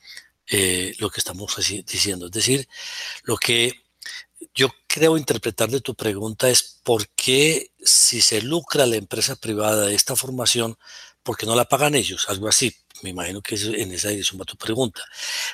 eh, 0.47 0.95
lo 0.99 1.09
que 1.09 1.19
estamos 1.19 1.55
diciendo. 1.85 2.27
Es 2.27 2.31
decir, 2.31 2.67
lo 3.23 3.37
que 3.37 3.83
yo 4.53 4.69
creo 4.87 5.17
interpretar 5.17 5.69
de 5.69 5.81
tu 5.81 5.95
pregunta 5.95 6.49
es 6.49 6.79
por 6.83 7.07
qué 7.09 7.71
si 7.83 8.21
se 8.21 8.41
lucra 8.41 8.85
la 8.85 8.95
empresa 8.95 9.35
privada 9.35 9.85
de 9.87 9.95
esta 9.95 10.15
formación, 10.15 10.77
¿por 11.23 11.37
qué 11.37 11.45
no 11.45 11.55
la 11.55 11.65
pagan 11.65 11.95
ellos? 11.95 12.27
Algo 12.29 12.47
así. 12.47 12.75
Me 13.01 13.11
imagino 13.11 13.41
que 13.41 13.55
en 13.55 13.93
esa 13.93 14.09
dirección 14.09 14.39
tu 14.39 14.57
pregunta. 14.57 15.01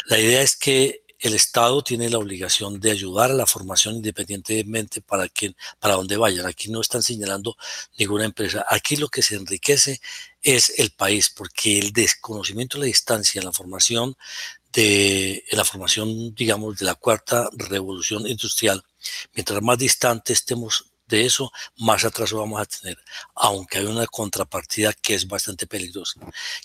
La 0.05 0.19
idea 0.19 0.41
es 0.41 0.55
que 0.55 1.05
el 1.19 1.33
Estado 1.33 1.81
tiene 1.83 2.09
la 2.09 2.17
obligación 2.17 2.79
de 2.79 2.91
ayudar 2.91 3.31
a 3.31 3.35
la 3.35 3.45
formación 3.45 3.95
independientemente 3.95 5.01
para 5.01 5.27
quien, 5.29 5.55
para 5.79 5.95
dónde 5.95 6.17
vayan. 6.17 6.45
Aquí 6.45 6.69
no 6.69 6.81
están 6.81 7.01
señalando 7.01 7.55
ninguna 7.97 8.25
empresa. 8.25 8.65
Aquí 8.69 8.95
lo 8.95 9.07
que 9.07 9.21
se 9.21 9.35
enriquece 9.35 10.01
es 10.41 10.73
el 10.77 10.91
país, 10.91 11.29
porque 11.29 11.79
el 11.79 11.93
desconocimiento 11.93 12.77
de 12.77 12.81
la 12.81 12.87
distancia 12.87 13.39
en 13.39 13.45
la 13.45 13.51
formación 13.51 14.15
de 14.73 15.43
en 15.49 15.57
la 15.57 15.65
formación, 15.65 16.35
digamos, 16.35 16.77
de 16.77 16.85
la 16.85 16.95
cuarta 16.95 17.49
revolución 17.53 18.27
industrial, 18.27 18.83
mientras 19.33 19.61
más 19.61 19.77
distante 19.77 20.33
estemos 20.33 20.91
de 21.07 21.25
eso, 21.25 21.51
más 21.77 22.03
atraso 22.05 22.37
vamos 22.39 22.61
a 22.61 22.65
tener, 22.65 22.97
aunque 23.35 23.79
hay 23.79 23.85
una 23.85 24.07
contrapartida 24.07 24.93
que 24.93 25.15
es 25.15 25.27
bastante 25.27 25.67
peligrosa. 25.67 26.19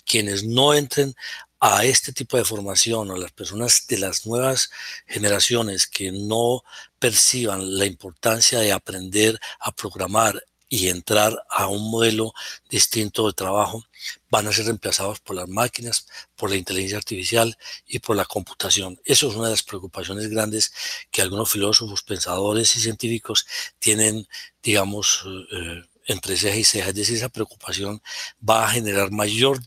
Quienes 0.05 0.43
no 0.43 0.73
entren 0.73 1.13
a 1.59 1.85
este 1.85 2.11
tipo 2.11 2.37
de 2.37 2.45
formación, 2.45 3.11
a 3.11 3.17
las 3.17 3.31
personas 3.31 3.85
de 3.87 3.99
las 3.99 4.25
nuevas 4.25 4.71
generaciones 5.05 5.85
que 5.85 6.11
no 6.11 6.63
perciban 6.97 7.77
la 7.77 7.85
importancia 7.85 8.59
de 8.59 8.71
aprender 8.71 9.39
a 9.59 9.71
programar 9.71 10.43
y 10.73 10.87
entrar 10.87 11.45
a 11.49 11.67
un 11.67 11.91
modelo 11.91 12.33
distinto 12.69 13.27
de 13.27 13.33
trabajo, 13.33 13.83
van 14.29 14.47
a 14.47 14.53
ser 14.53 14.67
reemplazados 14.67 15.19
por 15.19 15.35
las 15.35 15.49
máquinas, 15.49 16.07
por 16.37 16.49
la 16.49 16.55
inteligencia 16.55 16.97
artificial 16.97 17.57
y 17.85 17.99
por 17.99 18.15
la 18.15 18.23
computación. 18.23 18.97
Eso 19.03 19.29
es 19.29 19.35
una 19.35 19.47
de 19.47 19.51
las 19.51 19.63
preocupaciones 19.63 20.29
grandes 20.29 20.71
que 21.11 21.21
algunos 21.21 21.51
filósofos, 21.51 22.03
pensadores 22.03 22.73
y 22.77 22.79
científicos 22.79 23.45
tienen, 23.79 24.25
digamos, 24.63 25.25
eh, 25.51 25.83
entre 26.05 26.37
ceja 26.37 26.55
y 26.55 26.63
ceja. 26.63 26.87
Es 26.87 26.95
decir, 26.95 27.17
esa 27.17 27.27
preocupación 27.27 28.01
va 28.41 28.63
a 28.63 28.71
generar 28.71 29.11
mayor 29.11 29.59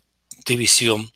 división 0.47 1.13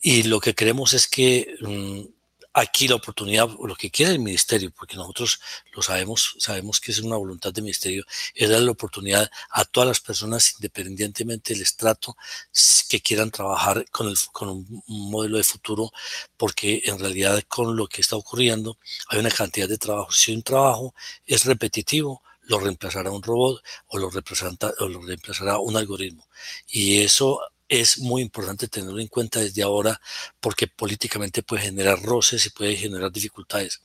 y 0.00 0.22
lo 0.22 0.38
que 0.38 0.54
queremos 0.54 0.94
es 0.94 1.08
que 1.08 1.56
mm, 1.60 2.17
aquí 2.60 2.88
la 2.88 2.96
oportunidad, 2.96 3.48
lo 3.48 3.74
que 3.76 3.90
quiere 3.90 4.12
el 4.12 4.18
ministerio, 4.18 4.70
porque 4.70 4.96
nosotros 4.96 5.40
lo 5.72 5.82
sabemos, 5.82 6.36
sabemos 6.38 6.80
que 6.80 6.92
es 6.92 6.98
una 7.00 7.16
voluntad 7.16 7.52
del 7.52 7.64
ministerio, 7.64 8.04
es 8.34 8.48
dar 8.48 8.60
la 8.60 8.72
oportunidad 8.72 9.30
a 9.50 9.64
todas 9.64 9.88
las 9.88 10.00
personas, 10.00 10.54
independientemente 10.54 11.52
del 11.54 11.62
estrato, 11.62 12.16
que 12.88 13.00
quieran 13.00 13.30
trabajar 13.30 13.84
con, 13.90 14.08
el, 14.08 14.16
con 14.32 14.48
un 14.48 14.82
modelo 14.86 15.36
de 15.36 15.44
futuro, 15.44 15.90
porque 16.36 16.82
en 16.84 16.98
realidad 16.98 17.42
con 17.48 17.76
lo 17.76 17.86
que 17.86 18.00
está 18.00 18.16
ocurriendo 18.16 18.78
hay 19.08 19.18
una 19.20 19.30
cantidad 19.30 19.68
de 19.68 19.78
trabajo. 19.78 20.12
Si 20.12 20.32
un 20.32 20.42
trabajo 20.42 20.94
es 21.26 21.44
repetitivo, 21.44 22.22
lo 22.42 22.58
reemplazará 22.58 23.10
un 23.10 23.22
robot 23.22 23.62
o 23.88 23.98
lo, 23.98 24.08
o 24.08 24.88
lo 24.88 25.02
reemplazará 25.02 25.58
un 25.58 25.76
algoritmo. 25.76 26.26
Y 26.66 27.00
eso 27.00 27.40
es 27.68 27.98
muy 27.98 28.22
importante 28.22 28.68
tenerlo 28.68 29.00
en 29.00 29.08
cuenta 29.08 29.40
desde 29.40 29.62
ahora 29.62 30.00
porque 30.40 30.66
políticamente 30.66 31.42
puede 31.42 31.62
generar 31.62 32.02
roces 32.02 32.46
y 32.46 32.50
puede 32.50 32.76
generar 32.76 33.12
dificultades. 33.12 33.82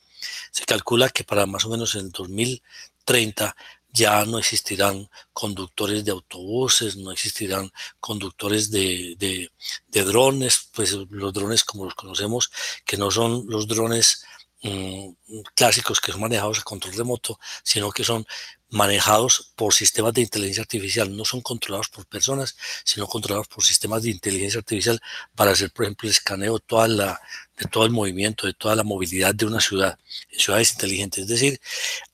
Se 0.50 0.64
calcula 0.64 1.10
que 1.10 1.24
para 1.24 1.46
más 1.46 1.64
o 1.66 1.68
menos 1.68 1.94
en 1.94 2.10
2030 2.10 3.54
ya 3.92 4.24
no 4.24 4.38
existirán 4.38 5.08
conductores 5.32 6.04
de 6.04 6.10
autobuses, 6.10 6.96
no 6.96 7.12
existirán 7.12 7.70
conductores 8.00 8.70
de, 8.70 9.14
de, 9.18 10.02
drones, 10.02 10.68
pues 10.74 10.92
los 10.92 11.32
drones 11.32 11.62
como 11.62 11.84
los 11.84 11.94
conocemos, 11.94 12.50
que 12.84 12.96
no 12.96 13.12
son 13.12 13.44
los 13.46 13.68
drones 13.68 14.24
mm, 14.64 15.42
clásicos 15.54 16.00
que 16.00 16.12
son 16.12 16.20
manejados 16.20 16.58
a 16.60 16.62
control 16.62 16.94
remoto, 16.94 17.38
sino 17.62 17.90
que 17.92 18.04
son 18.04 18.26
manejados 18.70 19.52
por 19.56 19.72
sistemas 19.72 20.12
de 20.14 20.22
inteligencia 20.22 20.62
artificial, 20.62 21.16
no 21.16 21.24
son 21.24 21.40
controlados 21.42 21.88
por 21.88 22.06
personas, 22.06 22.56
sino 22.84 23.06
controlados 23.06 23.46
por 23.48 23.64
sistemas 23.64 24.02
de 24.02 24.10
inteligencia 24.10 24.58
artificial 24.58 25.00
para 25.34 25.52
hacer, 25.52 25.70
por 25.70 25.84
ejemplo, 25.84 26.08
el 26.08 26.14
escaneo 26.14 26.58
de 26.58 27.66
todo 27.70 27.84
el 27.86 27.92
movimiento, 27.92 28.46
de 28.46 28.54
toda 28.54 28.74
la 28.74 28.82
movilidad 28.82 29.34
de 29.34 29.46
una 29.46 29.60
ciudad, 29.60 29.98
ciudades 30.36 30.72
inteligentes. 30.72 31.22
Es 31.22 31.28
decir, 31.28 31.60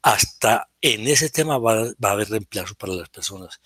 hasta 0.02 0.68
en 0.82 1.08
ese 1.08 1.30
tema 1.30 1.58
va 1.58 1.94
a 2.02 2.12
haber 2.12 2.28
reemplazo 2.28 2.74
para 2.74 2.92
las 2.94 3.08
personas. 3.08 3.60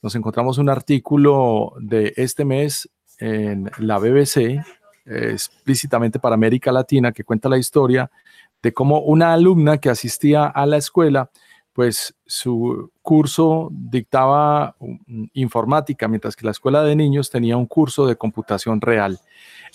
Nos 0.00 0.14
encontramos 0.14 0.58
un 0.58 0.68
artículo 0.68 1.72
de 1.80 2.12
este 2.16 2.44
mes 2.44 2.88
en 3.18 3.68
la 3.78 3.98
BBC, 3.98 4.64
explícitamente 5.04 6.20
para 6.20 6.36
América 6.36 6.70
Latina, 6.70 7.10
que 7.10 7.24
cuenta 7.24 7.48
la 7.48 7.58
historia 7.58 8.08
de 8.62 8.72
cómo 8.72 9.00
una 9.00 9.32
alumna 9.32 9.78
que 9.78 9.90
asistía 9.90 10.46
a 10.46 10.66
la 10.66 10.76
escuela 10.76 11.30
pues 11.78 12.12
su 12.26 12.90
curso 13.02 13.68
dictaba 13.70 14.74
informática, 15.32 16.08
mientras 16.08 16.34
que 16.34 16.44
la 16.44 16.50
escuela 16.50 16.82
de 16.82 16.96
niños 16.96 17.30
tenía 17.30 17.56
un 17.56 17.66
curso 17.66 18.04
de 18.04 18.16
computación 18.16 18.80
real. 18.80 19.20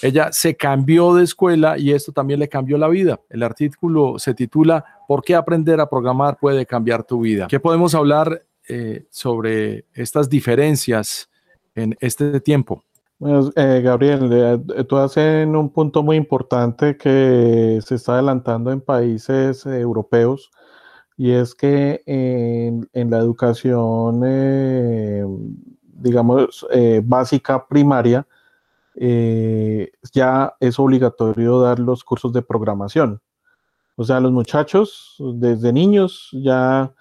Ella 0.02 0.30
se 0.34 0.58
cambió 0.58 1.14
de 1.16 1.24
escuela 1.24 1.78
y 1.78 1.94
esto 1.94 2.12
también 2.12 2.42
le 2.42 2.50
cambió 2.50 2.78
la 2.78 2.90
vida. 2.90 3.22
El 3.30 3.42
artículo 3.42 4.20
se 4.20 4.34
titula 4.34 4.84
¿Por 5.08 5.24
qué 5.24 5.34
aprender 5.34 5.80
a 5.80 5.90
programar 5.90 6.38
puede 6.38 6.66
cambiar 6.66 7.06
tu 7.06 7.22
vida? 7.22 7.48
¿Qué 7.48 7.62
podemos 7.62 7.96
hablar 7.96 8.44
eh, 8.68 9.06
sobre 9.10 9.86
estas 9.94 10.30
diferencias 10.30 11.30
en 11.74 11.96
este 12.02 12.42
tiempo? 12.42 12.84
Eh, 13.56 13.82
Gabriel, 13.82 14.30
eh, 14.30 14.84
tú 14.84 14.98
haces 14.98 15.48
un 15.48 15.70
punto 15.70 16.04
muy 16.04 16.18
importante 16.18 16.98
que 16.98 17.80
se 17.82 17.96
está 17.96 18.16
adelantando 18.16 18.74
en 18.74 18.82
países 18.82 19.66
europeos 19.66 20.52
y 21.18 21.32
es 21.32 21.54
que 21.54 22.04
en, 22.06 23.10
la 23.10 23.20
educación, 23.20 24.22
eh, 24.26 25.24
digamos, 25.82 26.66
eh, 26.72 27.02
básica 27.04 27.68
primaria, 27.68 28.28
eh, 28.96 29.92
ya 30.12 30.56
es 30.60 30.80
obligatorio 30.80 31.60
dar 31.62 31.80
los 31.80 32.04
cursos 32.04 32.34
de 32.34 32.42
programación. 32.42 33.22
O 33.96 34.04
sea, 34.04 34.20
los 34.20 34.32
muchachos 34.32 35.18
desde 35.36 35.72
niños 35.72 36.30
ya 36.34 36.92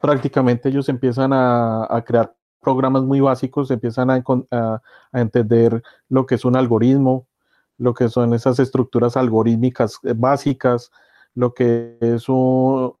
prácticamente 0.00 0.68
ellos 0.68 0.88
empiezan 0.88 1.32
a, 1.32 2.04
crear 2.06 2.34
programas 2.60 3.02
muy 3.02 3.20
básicos, 3.20 3.70
empiezan 3.70 4.10
a, 4.10 4.22
a, 4.52 4.80
entender 5.12 5.82
lo 6.08 6.26
que 6.26 6.36
es 6.36 6.44
un 6.44 6.56
algoritmo, 6.56 7.26
lo 7.76 7.94
que 7.94 8.08
son 8.08 8.34
esas 8.34 8.60
estructuras 8.60 9.16
algorítmicas 9.16 9.98
básicas, 10.02 10.92
lo 11.34 11.54
que 11.54 11.98
es 12.00 12.28
un, 12.28 12.97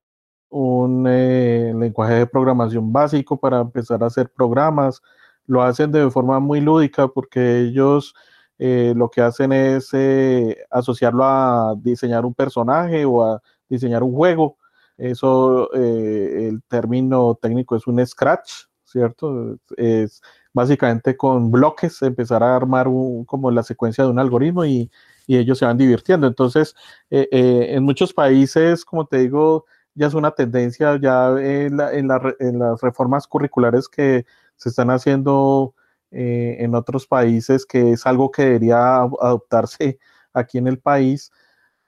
un 0.50 1.06
eh, 1.08 1.72
lenguaje 1.76 2.14
de 2.14 2.26
programación 2.26 2.92
básico 2.92 3.38
para 3.38 3.60
empezar 3.60 4.02
a 4.02 4.06
hacer 4.06 4.30
programas. 4.30 5.02
Lo 5.46 5.62
hacen 5.62 5.92
de 5.92 6.10
forma 6.10 6.40
muy 6.40 6.60
lúdica 6.60 7.08
porque 7.08 7.60
ellos 7.60 8.14
eh, 8.58 8.92
lo 8.96 9.10
que 9.10 9.20
hacen 9.22 9.52
es 9.52 9.90
eh, 9.92 10.58
asociarlo 10.70 11.24
a 11.24 11.74
diseñar 11.78 12.24
un 12.24 12.34
personaje 12.34 13.04
o 13.04 13.22
a 13.24 13.42
diseñar 13.68 14.02
un 14.02 14.14
juego. 14.14 14.56
Eso, 14.96 15.72
el 15.74 16.60
término 16.66 17.38
técnico 17.40 17.76
es 17.76 17.86
un 17.86 18.04
scratch, 18.04 18.64
¿cierto? 18.84 19.56
Es 19.76 20.20
básicamente 20.52 21.16
con 21.16 21.52
bloques 21.52 22.02
empezar 22.02 22.42
a 22.42 22.56
armar 22.56 22.86
como 23.26 23.50
la 23.52 23.62
secuencia 23.62 24.02
de 24.02 24.10
un 24.10 24.18
algoritmo 24.18 24.64
y, 24.64 24.90
y 25.28 25.36
ellos 25.36 25.58
se 25.58 25.66
van 25.66 25.78
divirtiendo. 25.78 26.26
Entonces, 26.26 26.74
en 27.10 27.84
muchos 27.84 28.12
países, 28.12 28.84
como 28.84 29.06
te 29.06 29.18
digo, 29.18 29.66
ya 29.98 30.06
es 30.06 30.14
una 30.14 30.30
tendencia 30.30 30.98
ya 31.00 31.30
en, 31.40 31.76
las 31.76 32.80
reformas 32.80 33.26
curriculares 33.26 33.88
que 33.88 34.24
se 34.56 34.68
están 34.68 34.90
haciendo 34.90 35.74
eh, 36.12 36.56
en 36.60 36.74
otros 36.74 37.06
países, 37.06 37.66
que 37.66 37.92
es 37.92 38.06
algo 38.06 38.30
que 38.30 38.44
debería 38.44 38.96
adoptarse 38.98 39.98
aquí 40.32 40.58
en 40.58 40.68
el 40.68 40.78
país. 40.78 41.32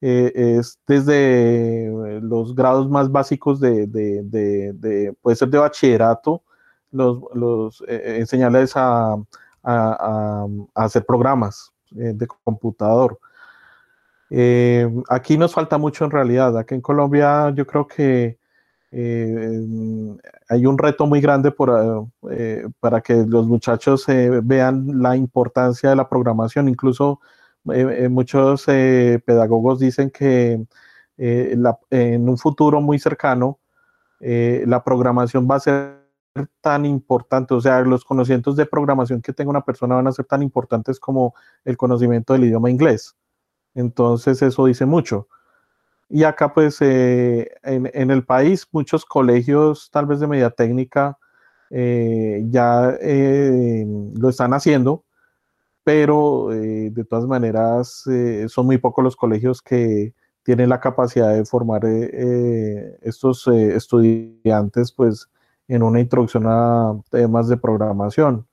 Eh, 0.01 0.33
es 0.35 0.79
desde 0.87 2.21
los 2.21 2.55
grados 2.55 2.89
más 2.91 3.13
básicos 3.13 3.61
de, 3.61 3.87
puede 5.23 5.37
ser 5.37 5.49
de 5.49 5.59
bachillerato, 5.59 6.43
los, 6.91 7.85
eh, 7.87 8.17
enseñarles 8.19 8.73
a, 8.75 9.17
a, 9.63 10.47
hacer 10.75 11.05
programas 11.07 11.73
de 11.91 12.27
computador. 12.45 13.21
Eh, 14.31 14.89
aquí 15.09 15.37
nos 15.37 15.53
falta 15.53 15.77
mucho 15.79 16.05
en 16.05 16.13
realidad. 16.13 16.57
Aquí 16.57 16.75
en 16.75 16.81
Colombia 16.81 17.51
yo 17.51 17.67
creo 17.67 17.87
que 17.87 18.39
eh, 18.93 19.67
hay 20.49 20.67
un 20.67 20.79
reto 20.79 21.07
muy 21.07 21.21
grande 21.21 21.55
eh, 22.31 22.69
para 22.81 23.01
que 23.01 23.25
los 23.27 23.47
muchachos 23.47 24.07
vean 24.45 25.03
la 25.03 25.17
importancia 25.17 25.91
de 25.91 25.97
la 25.97 26.09
programación. 26.09 26.69
Incluso 26.69 27.21
muchos 27.65 28.65
pedagogos 28.65 29.81
dicen 29.81 30.11
que 30.11 30.65
en 31.19 32.29
un 32.29 32.39
futuro 32.39 32.81
muy 32.81 32.99
cercano 32.99 33.59
la 34.21 34.83
programación 34.85 35.49
va 35.51 35.57
a 35.57 35.61
ser 35.61 36.01
tan 36.61 36.87
importante, 36.87 37.55
o 37.55 37.61
sea, 37.61 37.81
los 37.81 38.05
conocimientos 38.05 38.57
de 38.57 38.67
programación 38.67 39.21
que 39.21 39.33
tenga 39.33 39.51
una 39.51 39.65
persona 39.65 39.97
van 39.97 40.07
a 40.07 40.13
ser 40.13 40.27
tan 40.27 40.43
importantes 40.43 41.01
como 41.01 41.35
el 41.65 41.77
conocimiento 41.77 42.33
del 42.33 42.45
idioma 42.45 42.71
inglés. 42.71 43.17
Entonces 43.75 44.43
eso 44.43 44.67
dice 44.67 44.87
mucho. 44.87 45.29
Y 46.09 46.25
acá 46.25 46.53
pues 46.53 46.79
eh, 46.81 47.51
en, 47.63 48.11
el 48.11 48.25
país 48.25 48.67
muchos 48.73 49.05
colegios 49.05 49.91
tal 49.93 50.07
vez 50.07 50.19
de 50.19 50.27
media 50.27 50.51
técnica 50.51 51.17
eh, 51.71 52.43
ya 52.49 52.97
eh, 53.01 53.87
lo 54.17 54.29
están 54.29 54.53
haciendo, 54.53 55.05
pero 55.85 56.49
de 56.51 57.05
todas 57.09 57.27
maneras 57.27 58.05
son 58.49 58.67
muy 58.67 58.79
pocos 58.79 59.05
los 59.05 59.17
colegios 59.17 59.63
que 59.63 60.15
tienen 60.43 60.69
la 60.69 60.81
capacidad 60.81 61.33
de 61.33 61.45
formar 61.45 61.85
estos 61.85 63.47
estudiantes 63.49 64.93
pues 64.93 65.31
en 65.69 65.83
una 65.83 66.01
introducción 66.01 66.45
a 66.49 67.01
temas 67.11 67.49
de 67.49 67.57
programación. 67.57 68.47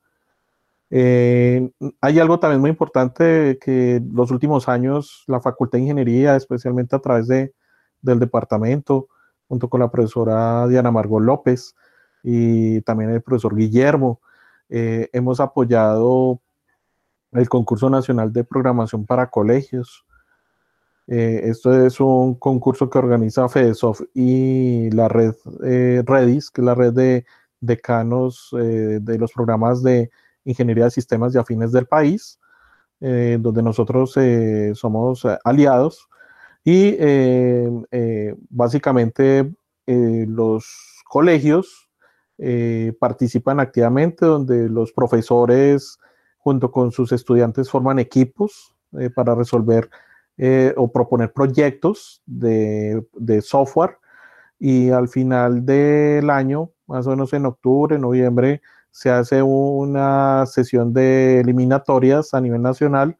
Eh, 0.89 1.69
hay 1.99 2.19
algo 2.19 2.39
también 2.39 2.61
muy 2.61 2.69
importante 2.69 3.57
que 3.59 4.01
los 4.11 4.31
últimos 4.31 4.69
años 4.69 5.23
la 5.27 5.41
Facultad 5.41 5.77
de 5.77 5.83
Ingeniería, 5.83 6.35
especialmente 6.35 6.95
a 6.95 6.99
través 6.99 7.27
de, 7.27 7.53
del 8.01 8.19
departamento, 8.19 9.09
junto 9.47 9.69
con 9.69 9.81
la 9.81 9.91
profesora 9.91 10.67
Diana 10.67 10.91
Margot 10.91 11.21
López 11.21 11.75
y 12.23 12.81
también 12.81 13.11
el 13.11 13.21
profesor 13.21 13.55
Guillermo, 13.55 14.21
eh, 14.69 15.09
hemos 15.13 15.39
apoyado 15.39 16.41
el 17.33 17.49
concurso 17.49 17.89
nacional 17.89 18.31
de 18.31 18.43
programación 18.43 19.05
para 19.05 19.29
colegios. 19.29 20.05
Eh, 21.07 21.41
esto 21.45 21.85
es 21.85 21.99
un 21.99 22.35
concurso 22.35 22.89
que 22.89 22.97
organiza 22.97 23.47
FEDESOF 23.47 24.01
y 24.13 24.89
la 24.91 25.07
red 25.07 25.33
Redis, 26.05 26.49
que 26.49 26.61
es 26.61 26.65
la 26.65 26.75
red 26.75 26.93
de 26.93 27.25
decanos 27.59 28.49
de 28.51 29.17
los 29.17 29.31
programas 29.31 29.81
de 29.81 30.11
Ingeniería 30.47 30.85
de 30.85 30.91
Sistemas 30.91 31.35
y 31.35 31.37
Afines 31.37 31.71
del 31.71 31.87
país, 31.87 32.39
eh, 33.01 33.37
donde 33.39 33.61
nosotros 33.61 34.15
eh, 34.15 34.71
somos 34.73 35.25
eh, 35.25 35.37
aliados. 35.43 36.07
Y 36.63 36.97
básicamente 38.49 39.49
los 39.85 41.01
colegios 41.07 41.89
participan 42.99 43.61
activamente, 43.61 44.25
donde 44.25 44.67
los 44.67 44.91
profesores 44.91 45.97
junto 46.39 46.69
con 46.69 46.91
sus 46.91 47.13
estudiantes 47.13 47.69
forman 47.69 47.99
equipos 47.99 48.75
para 49.15 49.33
resolver 49.33 49.89
o 50.75 50.91
proponer 50.91 51.31
proyectos 51.31 52.21
de, 52.25 53.01
de 53.13 53.41
software. 53.41 53.99
Y 54.59 54.89
al 54.89 55.07
final 55.07 55.65
del 55.65 56.29
año, 56.29 56.71
más 56.85 57.07
o 57.07 57.11
menos 57.11 57.31
en 57.31 57.45
octubre, 57.45 57.97
noviembre, 57.97 58.61
se 58.97 59.11
hace 59.11 59.43
una 59.43 60.47
sesión 60.47 60.91
de 60.91 61.39
eliminatorias 61.41 62.33
a 62.33 62.41
nivel 62.41 62.63
nacional. 62.63 63.15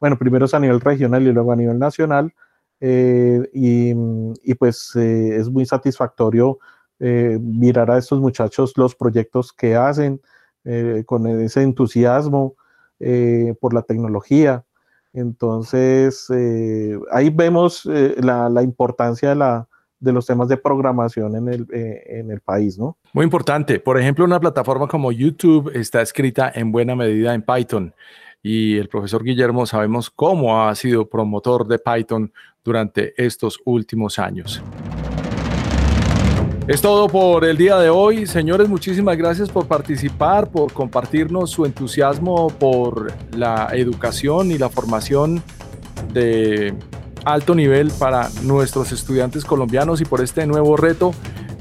Bueno, 0.00 0.18
primero 0.18 0.46
es 0.46 0.54
a 0.54 0.58
nivel 0.58 0.80
regional 0.80 1.22
y 1.26 1.30
luego 1.30 1.52
a 1.52 1.56
nivel 1.56 1.78
nacional. 1.78 2.32
Eh, 2.80 3.46
y, 3.52 4.54
pues 4.54 4.96
eh, 4.96 5.36
es 5.36 5.50
muy 5.50 5.66
satisfactorio 5.66 6.58
eh, 7.00 7.38
mirar 7.38 7.90
a 7.90 7.98
estos 7.98 8.18
muchachos 8.18 8.72
los 8.76 8.94
proyectos 8.94 9.52
que 9.52 9.76
hacen 9.76 10.22
con 11.04 11.26
ese 11.26 11.62
entusiasmo 11.62 12.54
por 13.60 13.74
la 13.74 13.82
tecnología. 13.82 14.64
Entonces, 15.12 16.28
ahí 17.12 17.28
vemos 17.28 17.84
la 17.84 18.62
importancia 18.62 19.30
de 19.30 19.34
la, 19.34 19.68
de 20.00 20.12
los 20.12 20.26
temas 20.26 20.48
de 20.48 20.56
programación 20.56 21.36
en 21.36 21.48
el, 21.48 21.66
eh, 21.72 22.02
en 22.06 22.30
el 22.30 22.40
país, 22.40 22.78
¿no? 22.78 22.96
Muy 23.12 23.24
importante. 23.24 23.78
Por 23.78 24.00
ejemplo, 24.00 24.24
una 24.24 24.40
plataforma 24.40 24.88
como 24.88 25.12
YouTube 25.12 25.70
está 25.74 26.00
escrita 26.00 26.50
en 26.54 26.72
buena 26.72 26.96
medida 26.96 27.34
en 27.34 27.42
Python 27.42 27.94
y 28.42 28.78
el 28.78 28.88
profesor 28.88 29.22
Guillermo 29.22 29.66
sabemos 29.66 30.10
cómo 30.10 30.66
ha 30.66 30.74
sido 30.74 31.08
promotor 31.08 31.66
de 31.68 31.78
Python 31.78 32.32
durante 32.64 33.12
estos 33.22 33.60
últimos 33.64 34.18
años. 34.18 34.62
Es 36.66 36.80
todo 36.80 37.08
por 37.08 37.44
el 37.44 37.56
día 37.56 37.78
de 37.78 37.90
hoy. 37.90 38.26
Señores, 38.26 38.68
muchísimas 38.68 39.16
gracias 39.16 39.50
por 39.50 39.66
participar, 39.66 40.50
por 40.50 40.72
compartirnos 40.72 41.50
su 41.50 41.66
entusiasmo 41.66 42.48
por 42.48 43.12
la 43.36 43.70
educación 43.72 44.52
y 44.52 44.58
la 44.58 44.68
formación 44.68 45.42
de 46.12 46.72
alto 47.24 47.54
nivel 47.54 47.90
para 47.90 48.30
nuestros 48.42 48.92
estudiantes 48.92 49.44
colombianos 49.44 50.00
y 50.00 50.04
por 50.04 50.22
este 50.22 50.46
nuevo 50.46 50.76
reto 50.76 51.12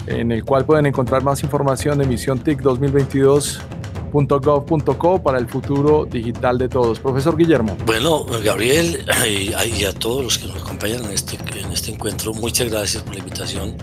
en 0.09 0.31
el 0.31 0.43
cual 0.43 0.65
pueden 0.65 0.87
encontrar 0.87 1.23
más 1.23 1.43
información 1.43 2.01
en 2.01 2.09
Misión 2.09 2.39
TIC 2.39 2.61
2022.gov.co 2.61 5.21
para 5.21 5.37
el 5.37 5.47
futuro 5.47 6.05
digital 6.05 6.57
de 6.57 6.67
todos. 6.67 6.99
Profesor 6.99 7.37
Guillermo. 7.37 7.77
Bueno, 7.85 8.25
Gabriel 8.43 9.05
y 9.27 9.53
a, 9.53 9.93
todos 9.93 10.23
los 10.23 10.39
que 10.39 10.47
nos 10.47 10.63
acompañan 10.63 11.05
en 11.05 11.11
este, 11.11 11.37
en 11.59 11.71
este 11.71 11.91
encuentro, 11.91 12.33
muchas 12.33 12.69
gracias 12.69 13.03
por 13.03 13.13
la 13.13 13.19
invitación 13.19 13.77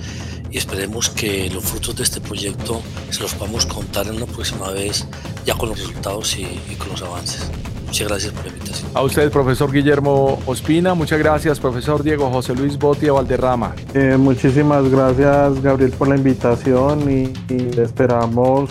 y 0.51 0.59
esperemos 0.59 1.11
que 1.11 1.49
los 1.51 1.63
frutos 1.65 1.95
de 1.97 2.03
este 2.03 2.21
proyecto 2.21 2.83
se 3.11 3.21
los 3.21 3.33
podamos 3.35 3.67
contar 3.67 4.09
en 4.09 4.19
la 4.19 4.27
próxima 4.27 4.71
vez 4.71 5.07
ya 5.45 5.55
con 5.55 5.69
los 5.69 5.79
resultados 5.79 6.37
y 6.37 6.75
con 6.77 6.89
los 6.91 7.03
avances. 7.03 7.49
Muchas 7.97 8.09
gracias 8.09 8.33
por 8.35 8.45
la 8.45 8.53
invitación. 8.53 8.91
A 8.93 9.01
usted, 9.01 9.31
profesor 9.31 9.73
Guillermo 9.73 10.39
Ospina. 10.45 10.93
Muchas 10.93 11.19
gracias, 11.19 11.59
profesor 11.59 12.03
Diego 12.03 12.31
José 12.31 12.55
Luis 12.55 12.79
Botia 12.79 13.11
Valderrama. 13.11 13.75
Eh, 13.95 14.19
muchísimas 14.19 14.87
gracias, 14.91 15.63
Gabriel, 15.63 15.93
por 15.93 16.09
la 16.09 16.17
invitación 16.17 17.11
y, 17.11 17.33
esperamos 17.81 18.69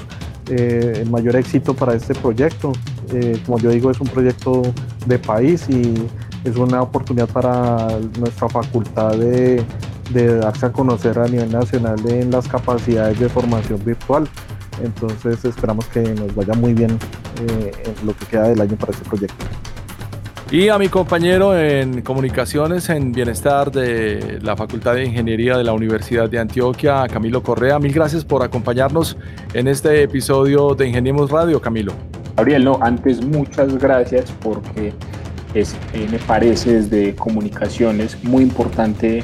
eh, 0.52 1.00
el 1.02 1.10
mayor 1.10 1.38
éxito 1.38 1.74
para 1.74 1.96
este 1.96 2.14
proyecto. 2.14 2.72
Eh, 3.14 3.42
como 3.48 3.58
yo 3.58 3.72
digo, 3.72 3.90
es 3.90 4.00
un 4.00 4.08
proyecto 4.10 4.62
de 5.08 5.18
país 5.18 5.66
y 5.70 5.96
es 6.44 6.56
una 6.56 6.84
oportunidad 6.84 7.28
para 7.28 7.98
nuestra 8.20 8.48
facultad 8.48 9.14
de, 9.14 9.66
de 10.12 10.36
darse 10.36 10.68
a 10.68 10.72
conocer 10.72 11.18
a 11.18 11.28
nivel 11.28 11.52
nacional 11.52 11.98
en 12.08 12.30
las 12.30 12.48
capacidades 12.48 13.20
de 13.20 13.28
formación 13.28 13.84
virtual. 13.84 14.30
Entonces 14.84 15.44
esperamos 15.46 15.86
que 15.88 16.02
nos 16.02 16.34
vaya 16.36 16.54
muy 16.54 16.74
bien 16.74 16.98
eh, 17.48 17.72
en 17.84 18.06
lo 18.06 18.16
que 18.16 18.26
queda 18.26 18.50
del 18.50 18.62
año 18.62 18.76
para 18.76 18.92
este 18.92 19.06
proyecto. 19.06 19.46
Y 20.52 20.70
a 20.70 20.78
mi 20.78 20.90
compañero 20.90 21.58
en 21.58 22.02
comunicaciones 22.04 22.90
en 22.90 23.12
bienestar 23.12 23.72
de 23.72 24.40
la 24.44 24.56
Facultad 24.56 24.94
de 24.94 25.06
Ingeniería 25.06 25.58
de 25.58 25.64
la 25.64 25.74
Universidad 25.74 26.30
de 26.30 26.38
Antioquia, 26.38 27.08
Camilo 27.08 27.42
Correa, 27.42 27.80
mil 27.80 27.92
gracias 27.92 28.24
por 28.24 28.44
acompañarnos 28.44 29.18
en 29.56 29.68
este 29.68 30.04
episodio 30.04 30.76
de 30.76 30.88
Ingeniemos 30.88 31.32
Radio, 31.32 31.60
Camilo. 31.60 31.94
Gabriel, 32.38 32.64
no, 32.64 32.78
antes 32.82 33.26
muchas 33.26 33.76
gracias 33.80 34.32
porque 34.44 34.94
es, 35.56 35.76
eh, 35.94 36.08
me 36.12 36.20
parece 36.20 36.82
desde 36.82 37.16
comunicaciones 37.16 38.24
muy 38.24 38.44
importante 38.44 39.24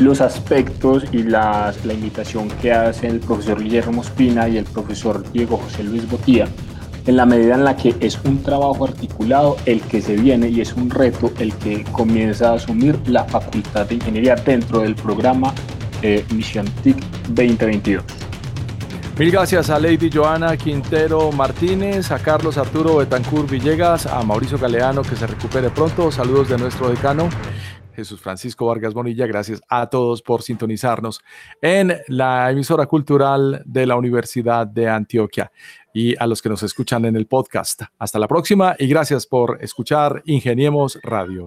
los 0.00 0.20
aspectos 0.20 1.04
y 1.12 1.22
la 1.22 1.72
invitación 1.84 2.48
que 2.62 2.72
hacen 2.72 3.10
el 3.10 3.20
profesor 3.20 3.62
Guillermo 3.62 4.02
Espina 4.02 4.48
y 4.48 4.56
el 4.56 4.64
profesor 4.64 5.22
Diego 5.32 5.58
José 5.58 5.84
Luis 5.84 6.08
Botía, 6.10 6.48
en 7.06 7.16
la 7.16 7.26
medida 7.26 7.54
en 7.54 7.64
la 7.64 7.76
que 7.76 7.94
es 8.00 8.18
un 8.24 8.42
trabajo 8.42 8.84
articulado 8.84 9.56
el 9.66 9.80
que 9.82 10.00
se 10.00 10.16
viene 10.16 10.48
y 10.48 10.60
es 10.60 10.74
un 10.74 10.90
reto 10.90 11.32
el 11.38 11.54
que 11.54 11.84
comienza 11.84 12.50
a 12.50 12.54
asumir 12.54 12.98
la 13.06 13.24
Facultad 13.24 13.86
de 13.86 13.96
Ingeniería 13.96 14.34
dentro 14.36 14.80
del 14.80 14.94
programa 14.94 15.54
eh, 16.02 16.24
Misión 16.34 16.66
TIC 16.82 16.96
2022. 17.28 18.04
Mil 19.18 19.30
gracias 19.30 19.68
a 19.68 19.78
Lady 19.78 20.10
Joana 20.10 20.56
Quintero 20.56 21.30
Martínez, 21.30 22.10
a 22.10 22.18
Carlos 22.18 22.56
Arturo 22.56 22.96
Betancur 22.96 23.46
Villegas, 23.46 24.06
a 24.06 24.22
Mauricio 24.22 24.56
Galeano, 24.56 25.02
que 25.02 25.14
se 25.14 25.26
recupere 25.26 25.68
pronto. 25.68 26.10
Saludos 26.10 26.48
de 26.48 26.56
nuestro 26.56 26.88
decano. 26.88 27.28
Jesús 28.00 28.20
Francisco 28.20 28.64
Vargas 28.64 28.94
Bonilla. 28.94 29.26
Gracias 29.26 29.60
a 29.68 29.88
todos 29.88 30.22
por 30.22 30.42
sintonizarnos 30.42 31.20
en 31.60 31.98
la 32.08 32.50
emisora 32.50 32.86
cultural 32.86 33.62
de 33.66 33.86
la 33.86 33.96
Universidad 33.96 34.66
de 34.66 34.88
Antioquia 34.88 35.52
y 35.92 36.14
a 36.18 36.26
los 36.26 36.40
que 36.40 36.48
nos 36.48 36.62
escuchan 36.62 37.04
en 37.04 37.16
el 37.16 37.26
podcast. 37.26 37.82
Hasta 37.98 38.18
la 38.18 38.26
próxima 38.26 38.74
y 38.78 38.86
gracias 38.86 39.26
por 39.26 39.58
escuchar 39.60 40.22
Ingeniemos 40.24 40.98
Radio. 41.02 41.46